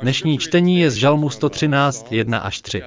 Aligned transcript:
Dnešní 0.00 0.38
čtení 0.38 0.80
je 0.80 0.90
z 0.90 0.94
Žalmu 0.94 1.30
113, 1.30 2.12
1 2.12 2.38
až 2.38 2.60
3. 2.60 2.82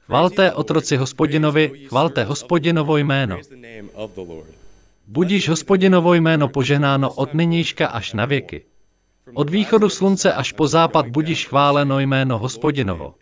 Chvalte 0.00 0.52
otroci 0.52 0.96
hospodinovi, 0.96 1.86
chvalte 1.88 2.24
hospodinovo 2.24 2.96
jméno. 2.96 3.40
Budíš 5.06 5.48
hospodinovo 5.48 6.14
jméno 6.14 6.48
požehnáno 6.48 7.12
od 7.12 7.34
nynějška 7.34 7.86
až 7.86 8.12
na 8.12 8.24
věky. 8.24 8.64
Od 9.34 9.50
východu 9.50 9.88
slunce 9.88 10.32
až 10.32 10.52
po 10.52 10.68
západ 10.68 11.08
budíš 11.08 11.46
chváleno 11.46 12.00
jméno 12.00 12.38
hospodinovo. 12.38 13.14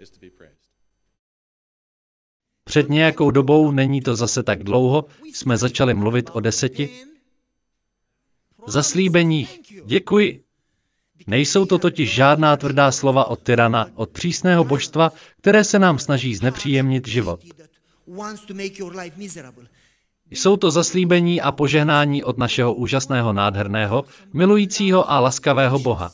Před 2.64 2.88
nějakou 2.88 3.30
dobou, 3.30 3.70
není 3.70 4.00
to 4.00 4.16
zase 4.16 4.42
tak 4.42 4.64
dlouho, 4.64 5.04
jsme 5.32 5.56
začali 5.56 5.94
mluvit 5.94 6.30
o 6.32 6.40
deseti 6.40 6.90
zaslíbeních. 8.66 9.60
Děkuji. 9.84 10.43
Nejsou 11.26 11.66
to 11.66 11.78
totiž 11.78 12.14
žádná 12.14 12.56
tvrdá 12.56 12.92
slova 12.92 13.24
od 13.24 13.42
tyrana, 13.42 13.86
od 13.94 14.10
přísného 14.10 14.64
božstva, 14.64 15.12
které 15.40 15.64
se 15.64 15.78
nám 15.78 15.98
snaží 15.98 16.34
znepříjemnit 16.34 17.08
život. 17.08 17.40
Jsou 20.30 20.56
to 20.56 20.70
zaslíbení 20.70 21.40
a 21.40 21.52
požehnání 21.52 22.24
od 22.24 22.38
našeho 22.38 22.74
úžasného, 22.74 23.32
nádherného, 23.32 24.04
milujícího 24.32 25.10
a 25.10 25.20
laskavého 25.20 25.78
Boha. 25.78 26.12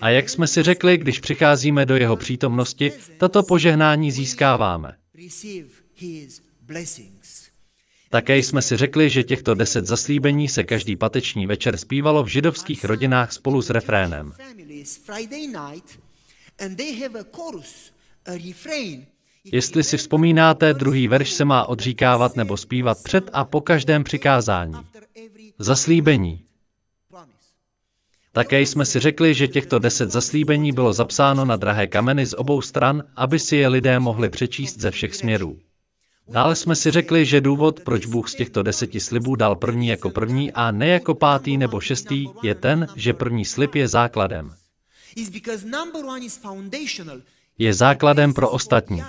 A 0.00 0.08
jak 0.08 0.28
jsme 0.28 0.46
si 0.46 0.62
řekli, 0.62 0.98
když 0.98 1.20
přicházíme 1.20 1.86
do 1.86 1.96
jeho 1.96 2.16
přítomnosti, 2.16 2.92
tato 3.18 3.42
požehnání 3.42 4.12
získáváme. 4.12 4.96
Také 8.12 8.38
jsme 8.38 8.62
si 8.62 8.76
řekli, 8.76 9.10
že 9.10 9.22
těchto 9.22 9.54
deset 9.54 9.86
zaslíbení 9.86 10.48
se 10.48 10.64
každý 10.64 10.96
pateční 10.96 11.46
večer 11.46 11.76
zpívalo 11.76 12.24
v 12.24 12.26
židovských 12.26 12.84
rodinách 12.84 13.32
spolu 13.32 13.62
s 13.62 13.70
refrénem. 13.70 14.32
Jestli 19.44 19.84
si 19.84 19.96
vzpomínáte, 19.96 20.74
druhý 20.74 21.08
verš 21.08 21.30
se 21.30 21.44
má 21.44 21.64
odříkávat 21.64 22.36
nebo 22.36 22.56
zpívat 22.56 23.02
před 23.02 23.30
a 23.32 23.44
po 23.44 23.60
každém 23.60 24.04
přikázání. 24.04 24.74
Zaslíbení. 25.58 26.44
Také 28.32 28.60
jsme 28.60 28.84
si 28.84 29.00
řekli, 29.00 29.34
že 29.34 29.48
těchto 29.48 29.78
deset 29.78 30.10
zaslíbení 30.10 30.72
bylo 30.72 30.92
zapsáno 30.92 31.44
na 31.44 31.56
drahé 31.56 31.86
kameny 31.86 32.26
z 32.26 32.34
obou 32.34 32.62
stran, 32.62 33.02
aby 33.16 33.38
si 33.38 33.56
je 33.56 33.68
lidé 33.68 33.98
mohli 33.98 34.28
přečíst 34.28 34.80
ze 34.80 34.90
všech 34.90 35.14
směrů. 35.14 35.58
Dále 36.30 36.56
jsme 36.56 36.76
si 36.76 36.90
řekli, 36.90 37.26
že 37.26 37.40
důvod, 37.40 37.80
proč 37.80 38.06
Bůh 38.06 38.28
z 38.28 38.34
těchto 38.34 38.62
deseti 38.62 39.00
slibů 39.00 39.36
dal 39.36 39.56
první 39.56 39.88
jako 39.88 40.10
první 40.10 40.52
a 40.52 40.70
ne 40.70 40.88
jako 40.88 41.14
pátý 41.14 41.56
nebo 41.56 41.80
šestý, 41.80 42.26
je 42.42 42.54
ten, 42.54 42.86
že 42.96 43.12
první 43.12 43.44
slib 43.44 43.74
je 43.74 43.88
základem. 43.88 44.54
Je 47.58 47.74
základem 47.74 48.34
pro 48.34 48.50
ostatní. 48.50 49.02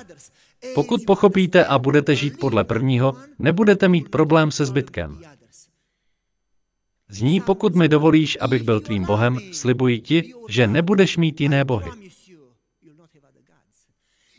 Pokud 0.75 1.01
pochopíte 1.07 1.65
a 1.65 1.79
budete 1.79 2.15
žít 2.15 2.39
podle 2.39 2.63
prvního, 2.63 3.17
nebudete 3.39 3.87
mít 3.87 4.09
problém 4.09 4.51
se 4.51 4.65
zbytkem. 4.65 5.21
Zní, 7.09 7.41
pokud 7.41 7.75
mi 7.75 7.87
dovolíš, 7.87 8.37
abych 8.41 8.63
byl 8.63 8.79
tvým 8.79 9.05
Bohem, 9.05 9.39
slibuji 9.51 10.01
ti, 10.01 10.33
že 10.49 10.67
nebudeš 10.67 11.17
mít 11.17 11.41
jiné 11.41 11.65
bohy. 11.65 11.91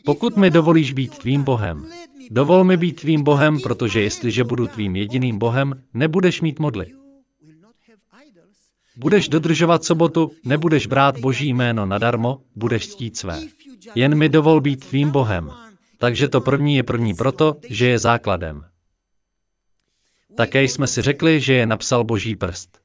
Pokud 0.05 0.37
mi 0.37 0.49
dovolíš 0.49 0.93
být 0.93 1.17
tvým 1.17 1.43
Bohem, 1.43 1.87
dovol 2.31 2.63
mi 2.63 2.77
být 2.77 3.01
tvým 3.01 3.23
Bohem, 3.23 3.59
protože 3.59 4.01
jestliže 4.01 4.43
budu 4.43 4.67
tvým 4.67 4.95
jediným 4.95 5.39
Bohem, 5.39 5.83
nebudeš 5.93 6.41
mít 6.41 6.59
modly. 6.59 6.93
Budeš 8.95 9.29
dodržovat 9.29 9.83
sobotu, 9.83 10.31
nebudeš 10.45 10.87
brát 10.87 11.19
Boží 11.19 11.49
jméno 11.53 11.85
nadarmo, 11.85 12.41
budeš 12.55 12.87
ctít 12.87 13.17
své. 13.17 13.41
Jen 13.95 14.15
mi 14.15 14.29
dovol 14.29 14.61
být 14.61 14.85
tvým 14.89 15.11
Bohem. 15.11 15.51
Takže 15.97 16.27
to 16.27 16.41
první 16.41 16.75
je 16.75 16.83
první 16.83 17.13
proto, 17.13 17.55
že 17.69 17.87
je 17.87 17.99
základem. 17.99 18.65
Také 20.37 20.63
jsme 20.63 20.87
si 20.87 21.01
řekli, 21.01 21.41
že 21.41 21.53
je 21.53 21.65
napsal 21.65 22.03
Boží 22.03 22.35
prst. 22.35 22.79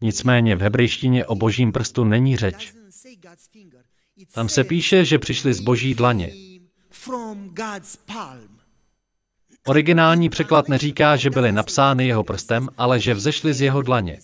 Nicméně 0.00 0.56
v 0.56 0.60
hebrejštině 0.60 1.26
o 1.26 1.34
božím 1.34 1.72
prstu 1.72 2.04
není 2.04 2.36
řeč. 2.36 2.74
Tam 4.34 4.48
se 4.48 4.64
píše, 4.64 5.04
že 5.04 5.18
přišli 5.18 5.54
z 5.54 5.60
boží 5.60 5.94
dlaně. 5.94 6.30
Originální 9.66 10.28
překlad 10.28 10.68
neříká, 10.68 11.16
že 11.16 11.30
byly 11.30 11.52
napsány 11.52 12.06
jeho 12.06 12.24
prstem, 12.24 12.68
ale 12.78 13.00
že 13.00 13.14
vzešly 13.14 13.54
z 13.54 13.60
jeho 13.60 13.82
dlaně. 13.82 14.18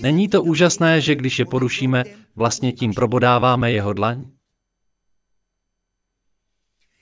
Není 0.00 0.28
to 0.28 0.42
úžasné, 0.42 1.00
že 1.00 1.14
když 1.14 1.38
je 1.38 1.44
porušíme, 1.44 2.04
vlastně 2.36 2.72
tím 2.72 2.94
probodáváme 2.94 3.72
jeho 3.72 3.92
dlaň? 3.92 4.24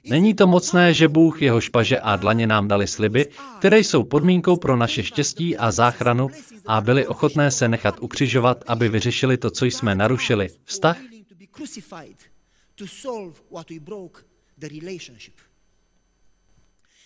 Není 0.04 0.34
to 0.34 0.46
mocné, 0.46 0.94
že 0.94 1.08
Bůh, 1.08 1.42
jeho 1.42 1.60
špaže 1.60 2.00
a 2.00 2.16
dlaně 2.16 2.46
nám 2.46 2.68
dali 2.68 2.86
sliby, 2.86 3.26
které 3.58 3.78
jsou 3.78 4.04
podmínkou 4.04 4.56
pro 4.56 4.76
naše 4.76 5.02
štěstí 5.02 5.56
a 5.56 5.70
záchranu 5.70 6.28
a 6.66 6.80
byli 6.80 7.06
ochotné 7.06 7.50
se 7.50 7.68
nechat 7.68 7.96
ukřižovat, 8.00 8.64
aby 8.66 8.88
vyřešili 8.88 9.36
to, 9.36 9.50
co 9.50 9.64
jsme 9.64 9.94
narušili. 9.94 10.48
Vztah? 10.64 10.96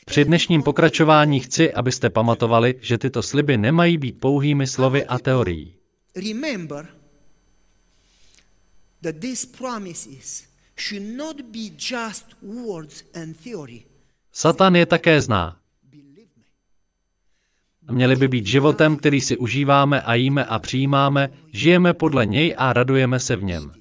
Při 0.07 0.25
dnešním 0.25 0.63
pokračování 0.63 1.41
chci, 1.41 1.73
abyste 1.73 2.11
pamatovali, 2.11 2.75
že 2.81 2.99
tyto 2.99 3.23
sliby 3.23 3.57
nemají 3.57 3.99
být 3.99 4.21
pouhými 4.21 4.67
slovy 4.67 5.05
a 5.05 5.19
teorií. 5.19 5.75
Remember 6.17 6.89
that 9.03 9.17
these 9.17 9.47
promises 9.59 10.54
Satan 14.33 14.77
je 14.77 14.87
také 14.87 15.21
zná. 15.21 15.61
Měli 17.91 18.17
by 18.17 18.29
být 18.29 18.47
životem, 18.47 18.97
který 18.97 19.21
si 19.21 19.37
užíváme 19.37 20.03
a 20.03 20.15
jíme 20.15 20.45
a 20.45 20.59
přijímáme, 20.59 21.29
žijeme 21.53 21.95
podle 21.95 22.27
něj 22.27 22.55
a 22.59 22.73
radujeme 22.73 23.21
se 23.21 23.37
v 23.37 23.43
něm. 23.45 23.73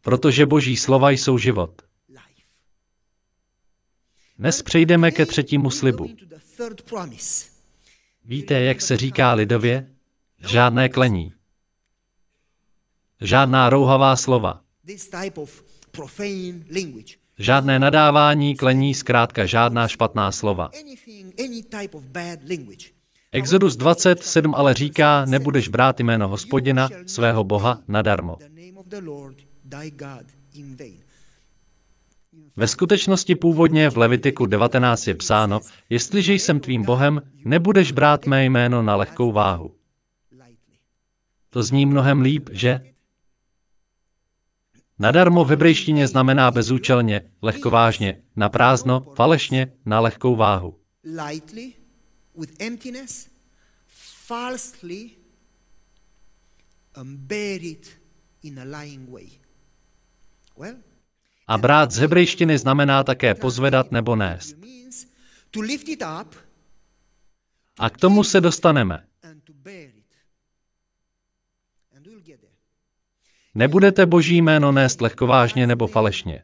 Protože 0.00 0.46
boží 0.46 0.76
slova 0.76 1.10
jsou 1.10 1.38
život. 1.38 1.82
Dnes 4.38 4.62
přejdeme 4.62 5.10
ke 5.10 5.26
třetímu 5.26 5.70
slibu. 5.70 6.16
Víte, 8.24 8.60
jak 8.60 8.82
se 8.82 8.96
říká 8.96 9.32
lidově? 9.32 9.93
Žádné 10.46 10.88
klení. 10.88 11.32
Žádná 13.20 13.70
rouhavá 13.70 14.16
slova. 14.16 14.60
Žádné 17.38 17.78
nadávání, 17.78 18.56
klení, 18.56 18.94
zkrátka 18.94 19.46
žádná 19.46 19.88
špatná 19.88 20.32
slova. 20.32 20.70
Exodus 23.32 23.76
27 23.76 24.54
ale 24.54 24.74
říká, 24.74 25.24
nebudeš 25.24 25.68
brát 25.68 26.00
jméno 26.00 26.28
hospodina, 26.28 26.88
svého 27.06 27.44
boha, 27.44 27.80
nadarmo. 27.88 28.38
Ve 32.56 32.68
skutečnosti 32.68 33.34
původně 33.34 33.90
v 33.90 33.96
Levitiku 33.96 34.46
19 34.46 35.06
je 35.06 35.14
psáno, 35.14 35.60
jestliže 35.90 36.34
jsem 36.34 36.60
tvým 36.60 36.82
bohem, 36.84 37.22
nebudeš 37.44 37.92
brát 37.92 38.26
mé 38.26 38.44
jméno 38.44 38.82
na 38.82 38.96
lehkou 38.96 39.32
váhu. 39.32 39.74
To 41.54 41.62
zní 41.62 41.86
mnohem 41.86 42.20
líp, 42.20 42.50
že? 42.52 42.80
Nadarmo 44.98 45.44
v 45.44 45.48
hebrejštině 45.48 46.08
znamená 46.08 46.50
bezúčelně, 46.50 47.30
lehkovážně, 47.42 48.22
na 48.36 48.48
prázdno, 48.48 49.00
falešně, 49.16 49.72
na 49.86 50.00
lehkou 50.00 50.36
váhu. 50.36 50.80
Lightly, 51.04 51.72
with 52.38 52.60
emptiness, 52.60 53.28
falsely, 54.26 55.10
and 56.94 57.18
buried 57.18 57.88
in 58.42 58.60
a 58.60 58.80
lying 58.80 59.10
way. 59.10 59.28
Well, 60.56 60.76
a 61.46 61.58
brát 61.58 61.90
z 61.90 61.98
hebrejštiny 61.98 62.58
znamená 62.58 63.04
také 63.04 63.34
pozvedat 63.34 63.92
nebo 63.92 64.16
nést. 64.16 64.56
A 67.78 67.90
k 67.90 67.96
tomu 67.96 68.24
se 68.24 68.40
dostaneme. 68.40 69.06
Nebudete 73.54 74.06
boží 74.06 74.36
jméno 74.42 74.72
nést 74.72 75.00
lehkovážně 75.00 75.66
nebo 75.66 75.86
falešně. 75.86 76.42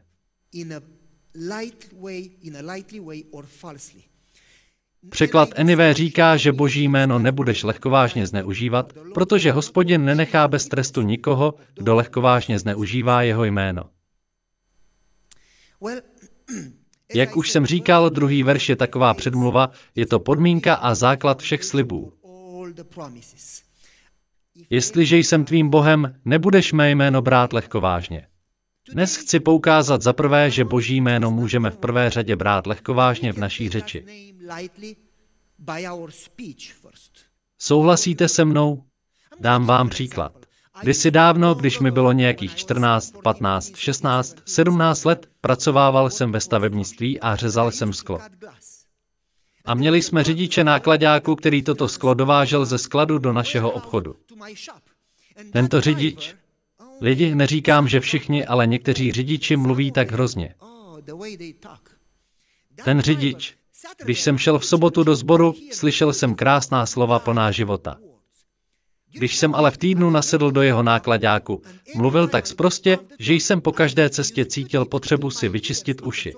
Překlad 5.09 5.49
Enivé 5.55 5.93
říká, 5.93 6.37
že 6.37 6.51
boží 6.51 6.83
jméno 6.83 7.19
nebudeš 7.19 7.63
lehkovážně 7.63 8.27
zneužívat, 8.27 8.93
protože 9.13 9.51
hospodin 9.51 10.05
nenechá 10.05 10.47
bez 10.47 10.67
trestu 10.67 11.01
nikoho, 11.01 11.53
kdo 11.73 11.95
lehkovážně 11.95 12.59
zneužívá 12.59 13.21
jeho 13.21 13.43
jméno. 13.43 13.89
Jak 17.13 17.37
už 17.37 17.51
jsem 17.51 17.65
říkal, 17.65 18.09
druhý 18.09 18.43
verš 18.43 18.69
je 18.69 18.75
taková 18.75 19.13
předmluva, 19.13 19.71
je 19.95 20.05
to 20.05 20.19
podmínka 20.19 20.75
a 20.75 20.95
základ 20.95 21.41
všech 21.41 21.63
slibů. 21.63 22.13
Jestliže 24.69 25.17
jsem 25.17 25.45
tvým 25.45 25.69
Bohem, 25.69 26.15
nebudeš 26.25 26.73
mé 26.73 26.91
jméno 26.91 27.21
brát 27.21 27.53
lehkovážně. 27.53 28.27
Dnes 28.93 29.15
chci 29.15 29.39
poukázat 29.39 30.01
za 30.01 30.13
prvé, 30.13 30.51
že 30.51 30.65
Boží 30.65 31.01
jméno 31.01 31.31
můžeme 31.31 31.69
v 31.69 31.77
prvé 31.77 32.09
řadě 32.09 32.35
brát 32.35 32.67
lehkovážně 32.67 33.33
v 33.33 33.37
naší 33.37 33.69
řeči. 33.69 34.05
Souhlasíte 37.59 38.27
se 38.27 38.45
mnou? 38.45 38.83
Dám 39.39 39.65
vám 39.65 39.89
příklad. 39.89 40.45
Kdysi 40.81 41.11
dávno, 41.11 41.55
když 41.55 41.79
mi 41.79 41.91
bylo 41.91 42.11
nějakých 42.11 42.55
14, 42.55 43.13
15, 43.23 43.75
16, 43.75 44.37
17 44.45 45.03
let, 45.03 45.27
pracovával 45.41 46.09
jsem 46.09 46.31
ve 46.31 46.39
stavebnictví 46.39 47.19
a 47.19 47.35
řezal 47.35 47.71
jsem 47.71 47.93
sklo. 47.93 48.19
A 49.65 49.73
měli 49.73 50.01
jsme 50.01 50.23
řidiče 50.23 50.63
nákladáku, 50.63 51.35
který 51.35 51.63
toto 51.63 51.87
sklo 51.87 52.13
dovážel 52.13 52.65
ze 52.65 52.77
skladu 52.77 53.17
do 53.17 53.33
našeho 53.33 53.71
obchodu. 53.71 54.15
Tento 55.53 55.81
řidič, 55.81 56.35
lidi, 57.01 57.35
neříkám, 57.35 57.87
že 57.87 57.99
všichni, 57.99 58.45
ale 58.45 58.67
někteří 58.67 59.11
řidiči 59.11 59.57
mluví 59.57 59.91
tak 59.91 60.11
hrozně. 60.11 60.55
Ten 62.83 63.01
řidič, 63.01 63.55
když 64.03 64.21
jsem 64.21 64.37
šel 64.37 64.59
v 64.59 64.65
sobotu 64.65 65.03
do 65.03 65.15
sboru, 65.15 65.53
slyšel 65.71 66.13
jsem 66.13 66.35
krásná 66.35 66.85
slova 66.85 67.19
plná 67.19 67.51
života. 67.51 67.97
Když 69.13 69.37
jsem 69.37 69.55
ale 69.55 69.71
v 69.71 69.77
týdnu 69.77 70.09
nasedl 70.09 70.51
do 70.51 70.61
jeho 70.61 70.83
nákladáku, 70.83 71.61
mluvil 71.95 72.27
tak 72.27 72.47
sprostě, 72.47 72.97
že 73.19 73.33
jsem 73.33 73.61
po 73.61 73.71
každé 73.71 74.09
cestě 74.09 74.45
cítil 74.45 74.85
potřebu 74.85 75.31
si 75.31 75.49
vyčistit 75.49 76.01
uši. 76.01 76.33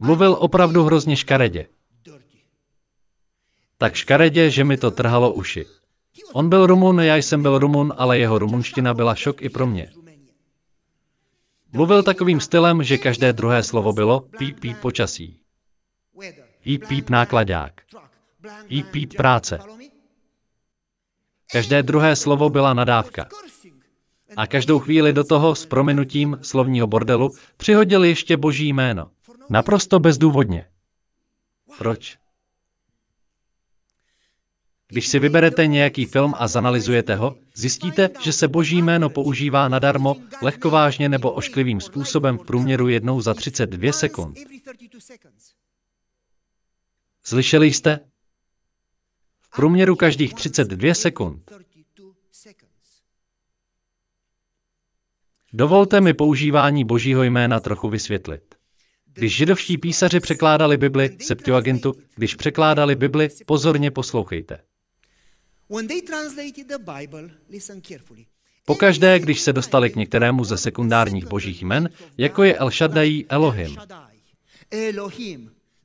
Mluvil 0.00 0.36
opravdu 0.40 0.84
hrozně 0.84 1.16
škaredě. 1.16 1.66
Tak 3.78 3.94
škaredě, 3.94 4.50
že 4.50 4.64
mi 4.64 4.76
to 4.76 4.90
trhalo 4.90 5.32
uši. 5.32 5.66
On 6.32 6.48
byl 6.48 6.66
Rumun, 6.66 7.00
já 7.00 7.16
jsem 7.16 7.42
byl 7.42 7.58
Rumun, 7.58 7.94
ale 7.96 8.18
jeho 8.18 8.38
rumunština 8.38 8.94
byla 8.94 9.14
šok 9.14 9.42
i 9.42 9.48
pro 9.48 9.66
mě. 9.66 9.90
Mluvil 11.72 12.02
takovým 12.02 12.40
stylem, 12.40 12.82
že 12.82 12.98
každé 12.98 13.32
druhé 13.32 13.62
slovo 13.62 13.92
bylo 13.92 14.20
píp 14.20 14.60
píp 14.60 14.76
počasí. 14.78 15.40
Píp 16.62 16.86
píp 16.88 17.10
nákladák. 17.10 17.80
Píp 18.68 18.86
píp 18.90 19.14
práce. 19.16 19.58
Každé 21.52 21.82
druhé 21.82 22.16
slovo 22.16 22.50
byla 22.50 22.74
nadávka. 22.74 23.28
A 24.36 24.46
každou 24.46 24.78
chvíli 24.78 25.12
do 25.12 25.24
toho 25.24 25.54
s 25.54 25.66
prominutím 25.66 26.38
slovního 26.42 26.86
bordelu 26.86 27.30
přihodil 27.56 28.04
ještě 28.04 28.36
boží 28.36 28.68
jméno. 28.68 29.10
Naprosto 29.50 29.98
bezdůvodně. 29.98 30.68
Proč? 31.78 32.18
Když 34.88 35.08
si 35.08 35.18
vyberete 35.18 35.66
nějaký 35.66 36.04
film 36.04 36.34
a 36.38 36.48
zanalizujete 36.48 37.14
ho, 37.14 37.36
zjistíte, 37.54 38.10
že 38.22 38.32
se 38.32 38.48
boží 38.48 38.82
jméno 38.82 39.10
používá 39.10 39.68
nadarmo, 39.68 40.16
lehkovážně 40.42 41.08
nebo 41.08 41.32
ošklivým 41.32 41.80
způsobem 41.80 42.38
v 42.38 42.46
průměru 42.46 42.88
jednou 42.88 43.20
za 43.20 43.34
32 43.34 43.92
sekund. 43.92 44.38
Slyšeli 47.22 47.66
jste? 47.66 48.00
V 49.40 49.50
průměru 49.56 49.96
každých 49.96 50.34
32 50.34 50.94
sekund. 50.94 51.52
Dovolte 55.52 56.00
mi 56.00 56.14
používání 56.14 56.84
božího 56.84 57.22
jména 57.22 57.60
trochu 57.60 57.88
vysvětlit. 57.88 58.49
Když 59.20 59.36
židovští 59.36 59.78
písaři 59.78 60.20
překládali 60.20 60.76
Bibli, 60.76 61.16
Septuagintu, 61.20 61.94
když 62.16 62.34
překládali 62.34 62.94
Bibli, 62.94 63.28
pozorně 63.46 63.90
poslouchejte. 63.90 64.58
Pokaždé, 68.64 69.18
když 69.18 69.40
se 69.40 69.52
dostali 69.52 69.90
k 69.90 69.96
některému 69.96 70.44
ze 70.44 70.56
sekundárních 70.56 71.26
božích 71.26 71.62
jmen, 71.62 71.88
jako 72.18 72.42
je 72.44 72.56
El 72.56 72.70
Shaddai 72.70 73.24
Elohim. 73.28 73.76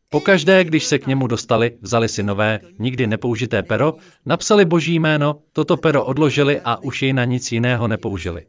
Pokaždé, 0.10 0.64
když 0.64 0.86
se 0.86 1.00
k 1.00 1.08
němu 1.08 1.28
dostali, 1.28 1.78
vzali 1.82 2.10
si 2.10 2.24
nové, 2.24 2.60
nikdy 2.80 3.08
nepoužité 3.08 3.64
pero, 3.64 3.96
napsali 4.26 4.66
boží 4.66 5.00
jméno, 5.00 5.42
toto 5.54 5.78
pero 5.78 6.06
odložili 6.06 6.62
a 6.64 6.84
už 6.84 7.02
jej 7.02 7.14
na 7.14 7.26
nic 7.26 7.52
jiného 7.52 7.88
nepoužili. 7.88 8.46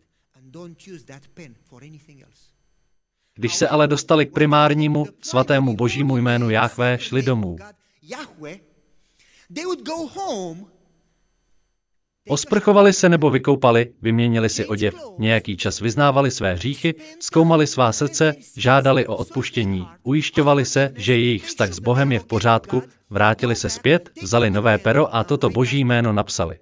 Když 3.36 3.54
se 3.54 3.68
ale 3.68 3.88
dostali 3.88 4.26
k 4.26 4.32
primárnímu, 4.32 5.06
svatému 5.20 5.76
božímu 5.76 6.16
jménu 6.16 6.50
Jahve, 6.50 6.98
šli 7.00 7.22
domů. 7.22 7.56
Osprchovali 12.28 12.92
se 12.92 13.08
nebo 13.08 13.30
vykoupali, 13.30 13.92
vyměnili 14.02 14.48
si 14.48 14.66
oděv, 14.66 14.94
nějaký 15.18 15.56
čas 15.56 15.80
vyznávali 15.80 16.30
své 16.30 16.54
hříchy, 16.54 16.94
zkoumali 17.20 17.66
svá 17.66 17.92
srdce, 17.92 18.34
žádali 18.56 19.06
o 19.06 19.16
odpuštění, 19.16 19.86
ujišťovali 20.02 20.64
se, 20.64 20.92
že 20.96 21.12
jejich 21.12 21.44
vztah 21.44 21.72
s 21.72 21.78
Bohem 21.78 22.12
je 22.12 22.18
v 22.18 22.26
pořádku, 22.26 22.82
vrátili 23.10 23.54
se 23.54 23.70
zpět, 23.70 24.10
vzali 24.22 24.50
nové 24.50 24.78
pero 24.78 25.14
a 25.14 25.24
toto 25.24 25.50
boží 25.50 25.84
jméno 25.84 26.12
napsali. 26.12 26.58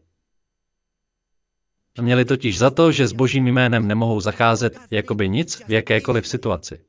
Měli 2.00 2.24
totiž 2.24 2.58
za 2.58 2.70
to, 2.70 2.92
že 2.92 3.08
s 3.08 3.12
božím 3.12 3.46
jménem 3.46 3.88
nemohou 3.88 4.20
zacházet 4.20 4.78
jakoby 4.90 5.28
nic 5.28 5.62
v 5.68 5.70
jakékoliv 5.70 6.28
situaci. 6.28 6.80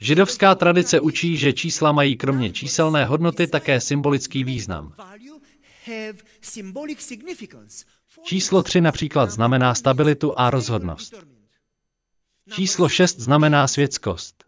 Židovská 0.00 0.54
tradice 0.54 1.00
učí, 1.00 1.36
že 1.36 1.52
čísla 1.52 1.92
mají 1.92 2.16
kromě 2.16 2.50
číselné 2.52 3.04
hodnoty 3.04 3.46
také 3.46 3.80
symbolický 3.80 4.44
význam. 4.44 4.94
Číslo 8.22 8.62
3 8.62 8.80
například 8.80 9.30
znamená 9.30 9.74
stabilitu 9.74 10.38
a 10.38 10.50
rozhodnost. 10.50 11.14
Číslo 12.50 12.88
6 12.88 13.20
znamená 13.20 13.68
světskost. 13.68 14.44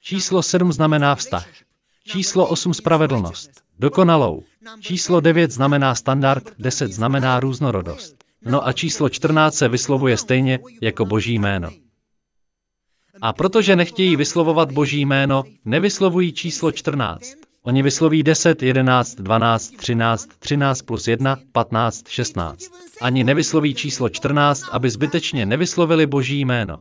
Číslo 0.00 0.42
7 0.42 0.72
znamená 0.72 1.14
vztah. 1.14 1.48
Číslo 2.06 2.46
8 2.46 2.74
spravedlnost. 2.74 3.50
Dokonalou. 3.78 4.42
Číslo 4.80 5.20
9 5.20 5.50
znamená 5.50 5.94
standard, 5.94 6.44
10 6.58 6.92
znamená 6.92 7.40
různorodost. 7.40 8.14
No 8.44 8.66
a 8.66 8.72
číslo 8.72 9.08
14 9.08 9.54
se 9.54 9.68
vyslovuje 9.68 10.16
stejně 10.16 10.58
jako 10.82 11.04
boží 11.04 11.34
jméno. 11.34 11.70
A 13.20 13.32
protože 13.32 13.76
nechtějí 13.76 14.16
vyslovovat 14.16 14.72
boží 14.72 15.00
jméno, 15.00 15.44
nevyslovují 15.64 16.32
číslo 16.32 16.72
14. 16.72 17.34
Oni 17.62 17.82
vysloví 17.82 18.22
10, 18.22 18.62
11, 18.62 19.14
12, 19.14 19.76
13, 19.76 20.28
13 20.38 20.82
plus 20.82 21.08
1, 21.08 21.36
15, 21.52 22.08
16. 22.08 22.64
Ani 23.00 23.24
nevysloví 23.24 23.74
číslo 23.74 24.08
14, 24.08 24.62
aby 24.72 24.90
zbytečně 24.90 25.46
nevyslovili 25.46 26.06
boží 26.06 26.40
jméno. 26.40 26.78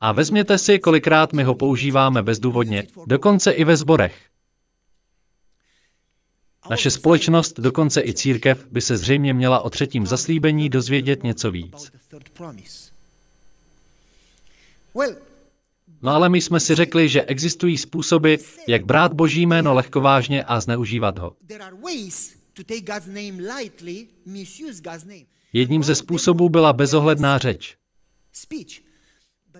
A 0.00 0.12
vezměte 0.12 0.58
si, 0.58 0.78
kolikrát 0.78 1.32
my 1.32 1.44
ho 1.44 1.54
používáme 1.54 2.22
bezdůvodně, 2.22 2.86
dokonce 3.06 3.50
i 3.50 3.64
ve 3.64 3.76
zborech. 3.76 4.28
Naše 6.70 6.90
společnost, 6.90 7.60
dokonce 7.60 8.02
i 8.02 8.14
církev, 8.14 8.66
by 8.70 8.80
se 8.80 8.96
zřejmě 8.96 9.34
měla 9.34 9.60
o 9.60 9.70
třetím 9.70 10.06
zaslíbení 10.06 10.68
dozvědět 10.68 11.22
něco 11.22 11.50
víc. 11.50 11.92
No 16.02 16.12
ale 16.14 16.28
my 16.28 16.40
jsme 16.40 16.60
si 16.60 16.74
řekli, 16.74 17.08
že 17.08 17.22
existují 17.22 17.78
způsoby, 17.78 18.34
jak 18.68 18.84
brát 18.84 19.12
Boží 19.12 19.46
jméno 19.46 19.74
lehkovážně 19.74 20.44
a 20.44 20.60
zneužívat 20.60 21.18
ho. 21.18 21.36
Jedním 25.52 25.82
ze 25.82 25.94
způsobů 25.94 26.48
byla 26.48 26.72
bezohledná 26.72 27.38
řeč. 27.38 27.76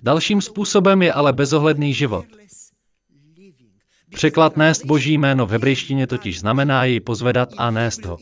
Dalším 0.03 0.43
způsobem 0.43 1.03
je 1.03 1.13
ale 1.13 1.33
bezohledný 1.33 1.95
život. 1.95 2.27
Překlad 4.15 4.57
nést 4.57 4.85
Boží 4.85 5.19
jméno 5.19 5.47
v 5.47 5.51
hebrejštině 5.51 6.07
totiž 6.07 6.41
znamená 6.41 6.85
jej 6.85 7.01
pozvedat 7.01 7.49
a 7.57 7.71
nést 7.71 8.05
ho. 8.05 8.19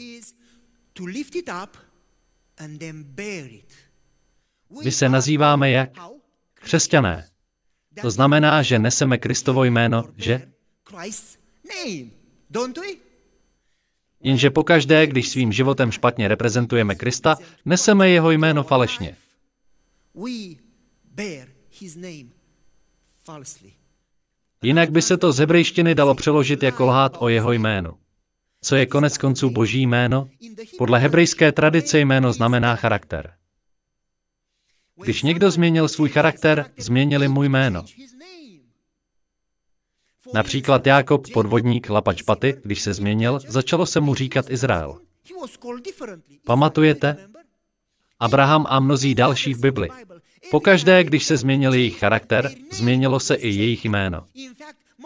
My 4.85 4.93
se 4.93 5.09
nazýváme 5.09 5.71
jak? 5.71 5.91
Křesťané. 6.55 7.29
To 8.01 8.11
znamená, 8.11 8.63
že 8.63 8.79
neseme 8.79 9.19
Kristovo 9.19 9.65
jméno, 9.65 10.05
že? 10.17 10.53
Jenže 14.21 14.51
pokaždé, 14.51 15.07
když 15.07 15.29
svým 15.29 15.53
životem 15.53 15.93
špatně 15.93 16.29
reprezentujeme 16.29 16.95
Krista, 16.95 17.37
neseme 17.65 18.09
jeho 18.09 18.31
jméno 18.31 18.63
falešně. 18.63 19.17
Jinak 24.63 24.91
by 24.91 25.03
se 25.03 25.17
to 25.17 25.33
z 25.33 25.39
hebrejštiny 25.39 25.95
dalo 25.95 26.15
přeložit 26.15 26.63
jako 26.63 26.87
lhát 26.87 27.17
o 27.19 27.29
jeho 27.29 27.53
jménu. 27.53 27.93
Co 28.63 28.77
je 28.77 28.87
konec 28.87 29.19
konců 29.19 29.51
boží 29.51 29.83
jméno? 29.83 30.29
Podle 30.79 30.99
hebrejské 30.99 31.53
tradice 31.53 32.01
jméno 32.01 32.33
znamená 32.33 32.77
charakter. 32.77 33.35
Když 35.03 35.23
někdo 35.23 35.51
změnil 35.51 35.89
svůj 35.89 36.09
charakter, 36.09 36.71
změnili 36.77 37.29
můj 37.29 37.49
jméno. 37.49 37.85
Například 40.35 40.87
Jákob, 40.87 41.33
podvodník, 41.33 41.91
lapač 41.91 42.23
paty, 42.23 42.61
když 42.65 42.83
se 42.83 42.95
změnil, 42.95 43.41
začalo 43.49 43.87
se 43.87 44.01
mu 44.01 44.15
říkat 44.15 44.51
Izrael. 44.51 45.01
Pamatujete? 46.47 47.29
Abraham 48.21 48.67
a 48.69 48.81
mnozí 48.81 49.15
další 49.15 49.55
v 49.55 49.61
Bibli. 49.61 49.89
Pokaždé, 50.51 51.05
když 51.05 51.25
se 51.25 51.37
změnil 51.37 51.75
jejich 51.75 51.99
charakter, 51.99 52.51
změnilo 52.71 53.21
se 53.21 53.35
i 53.35 53.49
jejich 53.49 53.85
jméno. 53.85 54.27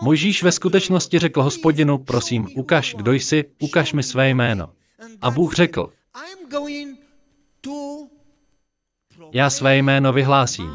Mojžíš 0.02 0.42
ve 0.42 0.52
skutečnosti 0.52 1.18
řekl 1.18 1.42
hospodinu, 1.42 1.98
prosím, 1.98 2.48
ukaž, 2.56 2.94
kdo 2.94 3.12
jsi, 3.12 3.44
ukaž 3.60 3.92
mi 3.92 4.02
své 4.02 4.30
jméno. 4.30 4.72
A 5.20 5.30
Bůh 5.30 5.54
řekl, 5.54 5.92
já 9.32 9.50
své 9.50 9.76
jméno 9.78 10.12
vyhlásím. 10.12 10.70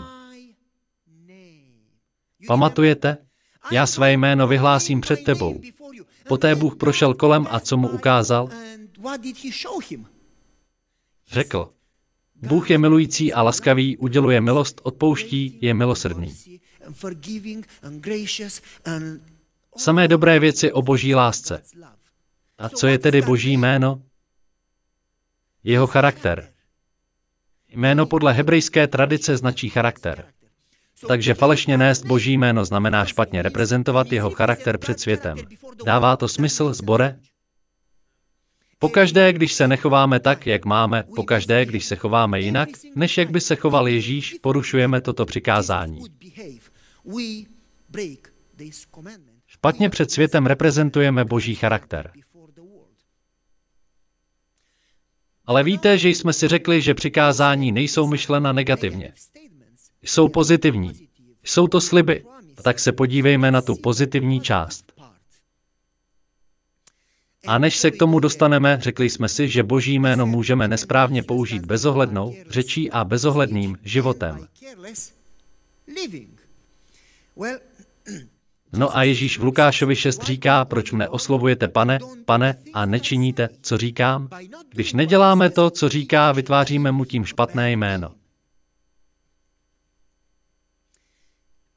Pamatujete? 2.47 3.17
Já 3.71 3.85
své 3.87 4.13
jméno 4.13 4.47
vyhlásím 4.47 5.01
před 5.01 5.23
tebou. 5.23 5.61
Poté 6.27 6.55
Bůh 6.55 6.75
prošel 6.75 7.13
kolem 7.13 7.47
a 7.49 7.59
co 7.59 7.77
mu 7.77 7.87
ukázal? 7.87 8.49
Řekl, 11.27 11.69
Bůh 12.41 12.69
je 12.69 12.77
milující 12.77 13.33
a 13.33 13.41
laskavý, 13.41 13.97
uděluje 13.97 14.41
milost, 14.41 14.81
odpouští, 14.83 15.59
je 15.61 15.73
milosrdný. 15.73 16.35
Samé 19.77 20.07
dobré 20.07 20.39
věci 20.39 20.71
o 20.71 20.81
boží 20.81 21.15
lásce. 21.15 21.61
A 22.57 22.69
co 22.69 22.87
je 22.87 22.99
tedy 22.99 23.21
boží 23.21 23.53
jméno? 23.53 24.01
Jeho 25.63 25.87
charakter. 25.87 26.53
Jméno 27.69 28.05
podle 28.05 28.33
hebrejské 28.33 28.87
tradice 28.87 29.37
značí 29.37 29.69
charakter. 29.69 30.25
Takže 31.07 31.33
falešně 31.33 31.77
nést 31.77 32.05
boží 32.05 32.37
jméno 32.37 32.65
znamená 32.65 33.05
špatně 33.05 33.41
reprezentovat 33.41 34.11
jeho 34.11 34.29
charakter 34.31 34.77
před 34.77 34.99
světem. 34.99 35.37
Dává 35.85 36.17
to 36.17 36.27
smysl, 36.27 36.73
zbore? 36.73 37.19
Pokaždé, 38.79 39.33
když 39.33 39.53
se 39.53 39.67
nechováme 39.67 40.19
tak, 40.19 40.47
jak 40.47 40.65
máme, 40.65 41.03
pokaždé, 41.15 41.65
když 41.65 41.85
se 41.85 41.95
chováme 41.95 42.39
jinak, 42.39 42.69
než 42.95 43.17
jak 43.17 43.31
by 43.31 43.41
se 43.41 43.55
choval 43.55 43.87
Ježíš, 43.87 44.35
porušujeme 44.41 45.01
toto 45.01 45.25
přikázání. 45.25 46.01
Špatně 49.47 49.89
před 49.89 50.11
světem 50.11 50.45
reprezentujeme 50.45 51.25
boží 51.25 51.55
charakter. 51.55 52.11
Ale 55.45 55.63
víte, 55.63 55.97
že 55.97 56.09
jsme 56.09 56.33
si 56.33 56.47
řekli, 56.47 56.81
že 56.81 56.93
přikázání 56.93 57.71
nejsou 57.71 58.07
myšlena 58.07 58.51
negativně. 58.51 59.13
Jsou 60.03 60.29
pozitivní. 60.29 61.07
Jsou 61.43 61.67
to 61.67 61.81
sliby. 61.81 62.23
Tak 62.63 62.79
se 62.79 62.91
podívejme 62.91 63.51
na 63.51 63.61
tu 63.61 63.75
pozitivní 63.75 64.41
část. 64.41 64.84
A 67.47 67.57
než 67.57 67.77
se 67.77 67.91
k 67.91 67.97
tomu 67.97 68.19
dostaneme, 68.19 68.77
řekli 68.81 69.09
jsme 69.09 69.29
si, 69.29 69.49
že 69.49 69.63
boží 69.63 69.99
jméno 69.99 70.25
můžeme 70.25 70.67
nesprávně 70.67 71.23
použít 71.23 71.65
bezohlednou 71.65 72.35
řečí 72.49 72.91
a 72.91 73.03
bezohledným 73.03 73.77
životem. 73.83 74.47
No 78.73 78.97
a 78.97 79.03
Ježíš 79.03 79.39
v 79.39 79.43
Lukášovi 79.43 79.95
6 79.95 80.23
říká, 80.23 80.65
proč 80.65 80.91
mne 80.91 81.09
oslovujete 81.09 81.67
pane, 81.67 81.99
pane 82.25 82.55
a 82.73 82.85
nečiníte, 82.85 83.49
co 83.61 83.77
říkám? 83.77 84.29
Když 84.69 84.93
neděláme 84.93 85.49
to, 85.49 85.69
co 85.69 85.89
říká, 85.89 86.31
vytváříme 86.31 86.91
mu 86.91 87.05
tím 87.05 87.25
špatné 87.25 87.71
jméno. 87.71 88.11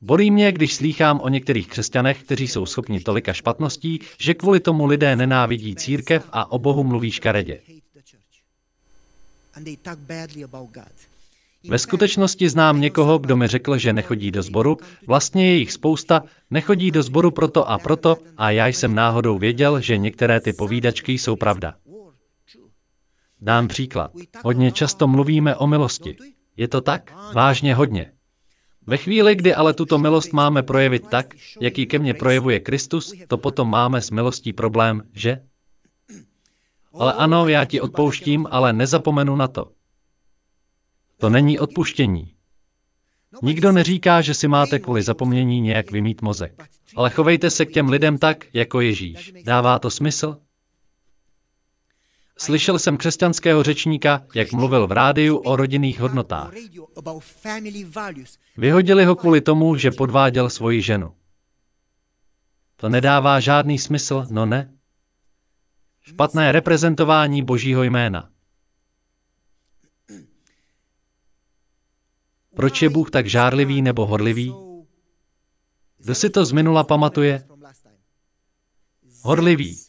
Bolí 0.01 0.31
mě, 0.31 0.53
když 0.53 0.75
slýchám 0.75 1.21
o 1.21 1.29
některých 1.29 1.69
křesťanech, 1.69 2.23
kteří 2.23 2.49
jsou 2.49 2.67
schopni 2.67 3.01
tolika 3.01 3.33
špatností, 3.33 4.01
že 4.21 4.35
kvůli 4.35 4.61
tomu 4.61 4.87
lidé 4.87 5.17
nenávidí 5.17 5.75
církev 5.77 6.29
a 6.33 6.53
o 6.53 6.59
Bohu 6.59 6.85
mluví 6.85 7.11
škaredě. 7.11 7.61
Ve 11.69 11.79
skutečnosti 11.79 12.49
znám 12.49 12.81
někoho, 12.81 13.19
kdo 13.19 13.37
mi 13.37 13.47
řekl, 13.47 13.79
že 13.79 13.93
nechodí 13.93 14.31
do 14.31 14.43
sboru, 14.43 14.77
vlastně 15.07 15.47
je 15.47 15.57
jich 15.57 15.73
spousta, 15.73 16.23
nechodí 16.51 16.91
do 16.91 17.03
sboru 17.03 17.31
proto 17.31 17.71
a 17.71 17.79
proto 17.79 18.17
a 18.37 18.51
já 18.51 18.67
jsem 18.67 18.95
náhodou 18.95 19.39
věděl, 19.39 19.81
že 19.81 19.97
některé 19.99 20.41
ty 20.41 20.53
povídačky 20.53 21.13
jsou 21.13 21.37
pravda. 21.37 21.75
Dám 23.41 23.69
příklad. 23.69 24.11
Hodně 24.45 24.73
často 24.73 25.07
mluvíme 25.07 25.57
o 25.57 25.67
milosti. 25.67 26.17
Je 26.57 26.69
to 26.69 26.81
tak? 26.81 27.13
Vážně 27.35 27.75
hodně. 27.75 28.13
Ve 28.89 28.97
chvíli, 28.97 29.35
kdy 29.35 29.55
ale 29.55 29.75
tuto 29.75 29.99
milost 29.99 30.33
máme 30.33 30.63
projevit 30.63 31.09
tak, 31.09 31.35
jaký 31.61 31.87
ke 31.87 31.99
mně 31.99 32.15
projevuje 32.15 32.61
Kristus, 32.61 33.15
to 33.29 33.39
potom 33.39 33.71
máme 33.71 34.03
s 34.03 34.11
milostí 34.11 34.53
problém, 34.53 35.03
že? 35.13 35.43
Ale 36.95 37.13
ano, 37.13 37.49
já 37.49 37.65
ti 37.65 37.81
odpouštím, 37.81 38.47
ale 38.51 38.73
nezapomenu 38.73 39.37
na 39.37 39.49
to. 39.49 39.71
To 41.19 41.31
není 41.31 41.59
odpuštění. 41.59 42.33
Nikdo 43.43 43.73
neříká, 43.73 44.21
že 44.21 44.35
si 44.35 44.49
máte 44.49 44.79
kvůli 44.79 45.03
zapomnění 45.03 45.61
nějak 45.61 45.91
vymít 45.91 46.23
mozek. 46.23 46.69
Ale 46.97 47.11
chovejte 47.11 47.51
se 47.51 47.67
k 47.67 47.73
těm 47.73 47.89
lidem 47.89 48.19
tak, 48.19 48.45
jako 48.55 48.81
Ježíš. 48.81 49.33
Dává 49.45 49.79
to 49.79 49.91
smysl? 49.91 50.37
Slyšel 52.39 52.79
jsem 52.79 52.97
křesťanského 52.97 53.63
řečníka, 53.63 54.27
jak 54.35 54.53
mluvil 54.53 54.87
v 54.87 54.93
rádiu 54.93 55.37
o 55.37 55.57
rodinných 55.57 56.01
hodnotách. 56.01 56.53
Vyhodili 58.57 59.05
ho 59.05 59.17
kvůli 59.17 59.41
tomu, 59.41 59.77
že 59.77 59.91
podváděl 59.91 60.51
svoji 60.51 60.83
ženu. 60.83 61.15
To 62.77 62.89
nedává 62.89 63.41
žádný 63.41 63.79
smysl, 63.79 64.27
no 64.31 64.47
ne? 64.47 64.75
Špatné 66.01 66.53
reprezentování 66.53 67.43
božího 67.43 67.83
jména. 67.83 68.31
Proč 72.57 72.83
je 72.83 72.91
Bůh 72.91 73.11
tak 73.11 73.27
žárlivý 73.27 73.83
nebo 73.83 74.07
horlivý? 74.07 74.55
Kdo 75.99 76.15
si 76.15 76.31
to 76.31 76.45
z 76.45 76.53
minula 76.53 76.85
pamatuje? 76.85 77.49
Horlivý. 79.23 79.88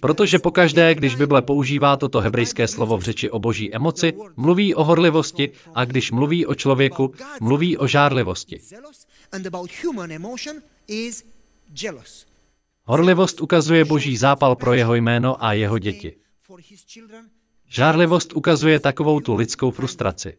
Protože 0.00 0.38
pokaždé, 0.38 0.94
když 0.94 1.14
Bible 1.14 1.42
používá 1.42 1.96
toto 1.96 2.20
hebrejské 2.20 2.68
slovo 2.68 2.98
v 2.98 3.02
řeči 3.02 3.30
o 3.30 3.38
boží 3.38 3.74
emoci, 3.74 4.12
mluví 4.36 4.74
o 4.74 4.84
horlivosti 4.84 5.50
a 5.74 5.84
když 5.84 6.10
mluví 6.10 6.46
o 6.46 6.54
člověku, 6.54 7.14
mluví 7.40 7.78
o 7.78 7.86
žárlivosti. 7.86 8.60
Horlivost 12.84 13.40
ukazuje 13.40 13.84
boží 13.84 14.16
zápal 14.16 14.56
pro 14.56 14.74
jeho 14.74 14.94
jméno 14.94 15.44
a 15.44 15.52
jeho 15.52 15.78
děti. 15.78 16.16
Žárlivost 17.68 18.32
ukazuje 18.32 18.80
takovou 18.80 19.20
tu 19.20 19.34
lidskou 19.34 19.70
frustraci. 19.70 20.38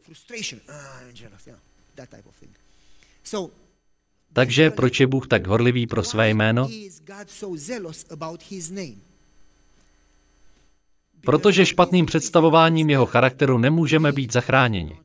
Takže 4.34 4.72
proč 4.72 5.00
je 5.00 5.08
Bůh 5.08 5.28
tak 5.28 5.48
horlivý 5.48 5.88
pro 5.88 6.04
své 6.04 6.30
jméno? 6.30 6.70
Protože 11.26 11.66
špatným 11.66 12.06
představováním 12.06 12.90
jeho 12.90 13.06
charakteru 13.06 13.58
nemůžeme 13.58 14.12
být 14.12 14.34
zachráněni. 14.34 15.00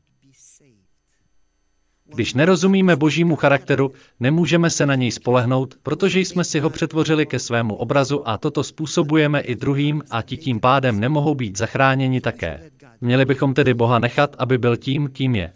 Když 2.15 2.35
nerozumíme 2.35 2.97
božímu 2.97 3.37
charakteru, 3.37 3.93
nemůžeme 4.21 4.71
se 4.71 4.87
na 4.87 4.95
něj 4.95 5.11
spolehnout, 5.11 5.75
protože 5.83 6.21
jsme 6.21 6.45
si 6.45 6.61
ho 6.61 6.71
přetvořili 6.71 7.27
ke 7.27 7.39
svému 7.39 7.75
obrazu 7.75 8.29
a 8.29 8.39
toto 8.39 8.65
způsobujeme 8.65 9.41
i 9.41 9.55
druhým 9.55 10.03
a 10.11 10.23
ti 10.23 10.37
tím 10.37 10.61
pádem 10.61 11.01
nemohou 11.01 11.35
být 11.35 11.59
zachráněni 11.59 12.21
také. 12.21 12.71
Měli 13.01 13.25
bychom 13.25 13.55
tedy 13.55 13.75
Boha 13.75 13.99
nechat, 13.99 14.37
aby 14.39 14.59
byl 14.59 14.77
tím, 14.77 15.11
kým 15.13 15.35
je. 15.35 15.53